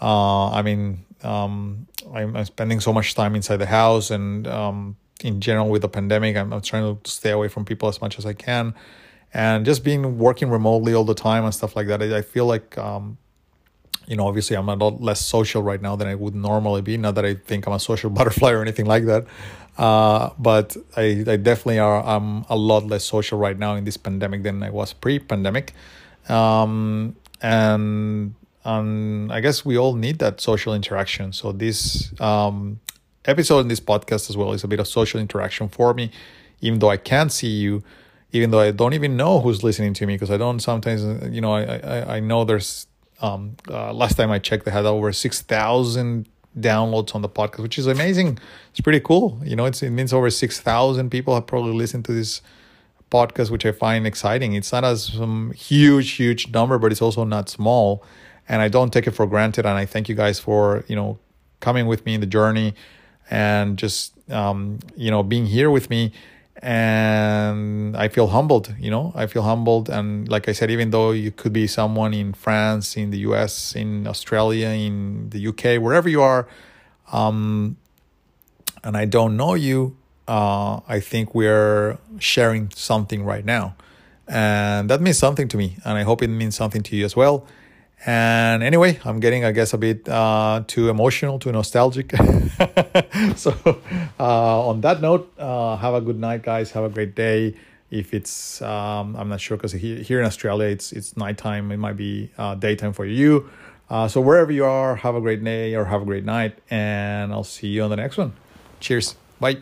Uh, 0.02 0.50
I 0.52 0.62
mean, 0.62 1.06
um, 1.23 1.88
I'm, 2.13 2.36
I'm, 2.36 2.45
spending 2.45 2.79
so 2.79 2.93
much 2.93 3.15
time 3.15 3.36
inside 3.36 3.58
the 3.58 3.65
house 3.65 4.10
and 4.12 4.47
um, 4.47 4.95
in 5.23 5.41
general 5.41 5.69
with 5.69 5.82
the 5.82 5.89
pandemic, 5.89 6.38
I'm, 6.38 6.53
I'm 6.53 6.62
trying 6.62 6.97
to 6.97 7.12
stay 7.12 7.32
away 7.32 7.47
from 7.47 7.65
people 7.65 7.89
as 7.89 8.01
much 8.01 8.17
as 8.17 8.25
I 8.25 8.34
can. 8.34 8.73
And 9.34 9.65
just 9.65 9.84
being 9.84 10.17
working 10.17 10.49
remotely 10.49 10.93
all 10.93 11.03
the 11.03 11.13
time 11.13 11.43
and 11.43 11.53
stuff 11.53 11.75
like 11.75 11.88
that 11.88 12.01
i, 12.01 12.17
I 12.17 12.21
feel 12.23 12.47
like 12.47 12.75
um, 12.79 13.19
you 14.08 14.15
know 14.15 14.27
obviously 14.27 14.58
i'm 14.58 14.67
a 14.67 14.75
lot 14.75 14.99
less 15.01 15.23
social 15.23 15.62
right 15.62 15.79
now 15.79 15.95
than 15.95 16.08
i 16.08 16.15
would 16.15 16.34
normally 16.34 16.82
be 16.82 16.97
not 16.97 17.13
that 17.13 17.25
i 17.25 17.36
think 17.36 17.67
i'm 17.67 17.73
a 17.73 17.79
social 17.79 18.10
butterfly 18.17 18.51
or 18.51 18.62
anything 18.62 18.86
like 18.86 19.05
that. 19.05 19.25
Uh, 19.77 20.32
but 20.38 20.75
I, 20.97 21.23
I 21.27 21.38
definitely 21.38 21.79
are 21.79 22.03
i'm 22.03 22.43
a 22.49 22.55
lot 22.55 22.88
less 22.88 23.05
social 23.05 23.38
right 23.38 23.58
now 23.58 23.75
in 23.75 23.84
this 23.84 23.97
pandemic 23.97 24.43
than 24.43 24.63
i 24.63 24.69
was 24.69 24.93
pre-pandemic. 24.93 25.73
Um, 26.27 27.15
and 27.41 28.34
and 28.65 29.32
i 29.32 29.39
guess 29.39 29.63
we 29.63 29.78
all 29.78 29.95
need 29.95 30.19
that 30.19 30.41
social 30.41 30.74
interaction 30.74 31.32
so 31.32 31.52
this 31.52 32.13
um, 32.22 32.80
episode 33.26 33.60
in 33.60 33.67
this 33.67 33.80
podcast 33.80 34.30
as 34.30 34.38
well 34.38 34.54
is 34.54 34.63
a 34.63 34.67
bit 34.67 34.80
of 34.80 34.88
social 34.88 35.19
interaction 35.19 35.69
for 35.69 35.93
me 35.93 36.12
even 36.62 36.80
though 36.80 36.89
i 36.89 36.98
can't 36.98 37.32
see 37.32 37.48
you 37.48 37.84
even 38.32 38.52
though 38.52 38.60
I 38.60 38.72
don't 38.72 38.93
even 38.93 39.17
know 39.17 39.39
who's 39.39 39.63
listening 39.63 39.93
to 39.95 40.06
me 40.06 40.15
because 40.15 40.30
I 40.30 40.38
don't 40.38 40.60
sometimes, 40.60 41.04
you 41.34 41.41
know, 41.41 41.54
I, 41.54 41.78
I, 41.78 42.15
I 42.17 42.19
know 42.19 42.43
there's, 42.43 42.88
um, 43.22 43.56
uh, 43.67 43.91
last 43.91 44.17
time 44.17 44.32
I 44.32 44.39
checked, 44.39 44.65
they 44.65 44.72
had 44.72 44.86
over 44.86 45.12
6,000 45.12 46.30
downloads 46.60 47.15
on 47.15 47.22
the 47.22 47.30
podcast, 47.30 47.60
which 47.60 47.78
is 47.80 47.88
amazing. 47.88 48.38
It's 48.72 48.82
pretty 48.82 49.00
cool. 49.00 49.39
You 49.43 49.56
know, 49.56 49.65
it's, 49.65 49.82
it 49.82 49.89
means 49.89 50.13
over 50.13 50.30
6,000 50.30 51.10
people 51.10 51.34
have 51.34 51.48
probably 51.48 51.74
listened 51.74 52.06
to 52.06 52.13
this 52.13 52.41
podcast, 53.12 53.50
which 53.50 53.65
I 53.65 53.72
find 53.72 54.06
exciting. 54.06 54.54
It's 54.54 54.72
not 54.72 54.84
as 54.84 55.06
some 55.06 55.52
huge, 55.54 56.12
huge 56.12 56.52
number, 56.52 56.78
but 56.78 56.91
it's 56.91 57.02
also 57.02 57.24
not 57.24 57.50
small. 57.50 58.04
And 58.50 58.62
I 58.62 58.68
don't 58.68 58.92
take 58.92 59.08
it 59.08 59.12
for 59.12 59.26
granted. 59.28 59.66
And 59.66 59.78
I 59.78 59.86
thank 59.86 60.10
you 60.10 60.16
guys 60.16 60.40
for, 60.40 60.84
you 60.88 60.96
know, 60.96 61.20
coming 61.62 61.88
with 61.88 62.06
me 62.06 62.16
in 62.16 62.22
the 62.22 62.28
journey 62.28 62.74
and 63.30 63.78
just, 63.78 64.14
um, 64.32 64.80
you 64.98 65.12
know, 65.12 65.24
being 65.24 65.46
here 65.46 65.70
with 65.70 65.90
me 65.90 66.12
and 66.62 67.96
I 67.96 68.10
feel 68.10 68.28
humbled, 68.28 68.76
you 68.78 68.92
know, 68.92 69.14
I 69.16 69.28
feel 69.28 69.44
humbled. 69.44 69.90
And 69.90 70.28
like 70.28 70.50
I 70.50 70.52
said, 70.52 70.70
even 70.70 70.90
though 70.90 71.12
you 71.12 71.32
could 71.32 71.54
be 71.54 71.68
someone 71.68 72.14
in 72.14 72.34
France, 72.34 72.98
in 72.98 73.12
the 73.12 73.20
US, 73.20 73.76
in 73.76 74.06
Australia, 74.06 74.68
in 74.68 75.30
the 75.30 75.48
UK, 75.48 75.82
wherever 75.82 76.10
you 76.10 76.22
are, 76.22 76.48
um, 77.14 77.78
and 78.84 78.98
I 78.98 79.06
don't 79.06 79.38
know 79.38 79.54
you, 79.54 79.96
uh, 80.28 80.82
I 80.88 81.00
think 81.00 81.34
we're 81.34 81.98
sharing 82.20 82.72
something 82.76 83.24
right 83.24 83.46
now. 83.46 83.76
And 84.28 84.90
that 84.90 85.02
means 85.02 85.18
something 85.18 85.48
to 85.48 85.58
me. 85.58 85.78
And 85.86 85.98
I 85.98 86.04
hope 86.04 86.22
it 86.22 86.28
means 86.28 86.56
something 86.56 86.84
to 86.84 86.96
you 86.96 87.06
as 87.06 87.16
well. 87.16 87.48
And 88.06 88.64
anyway, 88.64 89.00
I'm 89.04 89.20
getting, 89.20 89.44
I 89.44 89.52
guess, 89.52 89.74
a 89.74 89.78
bit 89.78 90.08
uh, 90.08 90.64
too 90.68 90.90
emotional, 90.90 91.38
too 91.38 91.52
nostalgic. 91.52 92.12
so, 93.36 93.54
uh, 94.20 94.68
on 94.70 94.82
that 94.82 95.02
note, 95.02 95.34
uh, 95.38 95.76
have 95.76 95.94
a 95.94 96.02
good 96.02 96.18
night, 96.18 96.44
guys. 96.44 96.72
Have 96.72 96.86
a 96.86 96.90
great 96.90 97.16
day. 97.16 97.56
If 97.92 98.14
it's, 98.14 98.62
um, 98.62 99.16
I'm 99.16 99.30
not 99.30 99.42
sure 99.42 99.58
because 99.58 99.74
here 99.74 100.20
in 100.20 100.26
Australia, 100.26 100.68
it's 100.68 100.92
it's 100.92 101.18
nighttime. 101.18 101.72
It 101.72 101.78
might 101.78 101.98
be 101.98 102.32
uh, 102.38 102.56
daytime 102.56 102.94
for 102.94 103.06
you. 103.06 103.50
Uh, 103.90 104.08
so 104.08 104.22
wherever 104.22 104.52
you 104.52 104.64
are, 104.64 104.96
have 104.96 105.16
a 105.16 105.22
great 105.22 105.44
day 105.44 105.74
or 105.74 105.86
have 105.86 106.04
a 106.04 106.06
great 106.06 106.24
night, 106.24 106.58
and 106.70 107.34
I'll 107.34 107.44
see 107.44 107.68
you 107.68 107.82
on 107.84 107.90
the 107.90 107.96
next 107.96 108.18
one. 108.18 108.34
Cheers. 108.80 109.16
Bye. 109.40 109.58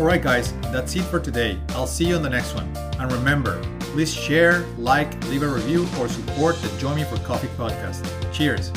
Alright, 0.00 0.22
guys, 0.22 0.54
that's 0.72 0.96
it 0.96 1.02
for 1.02 1.20
today. 1.20 1.58
I'll 1.70 1.86
see 1.86 2.06
you 2.06 2.16
on 2.16 2.22
the 2.22 2.30
next 2.30 2.54
one. 2.54 2.74
And 2.98 3.12
remember, 3.12 3.60
please 3.80 4.10
share, 4.10 4.60
like, 4.78 5.22
leave 5.28 5.42
a 5.42 5.46
review, 5.46 5.86
or 5.98 6.08
support 6.08 6.56
the 6.62 6.74
Join 6.78 6.96
Me 6.96 7.04
for 7.04 7.18
Coffee 7.18 7.48
podcast. 7.48 8.02
Cheers. 8.32 8.72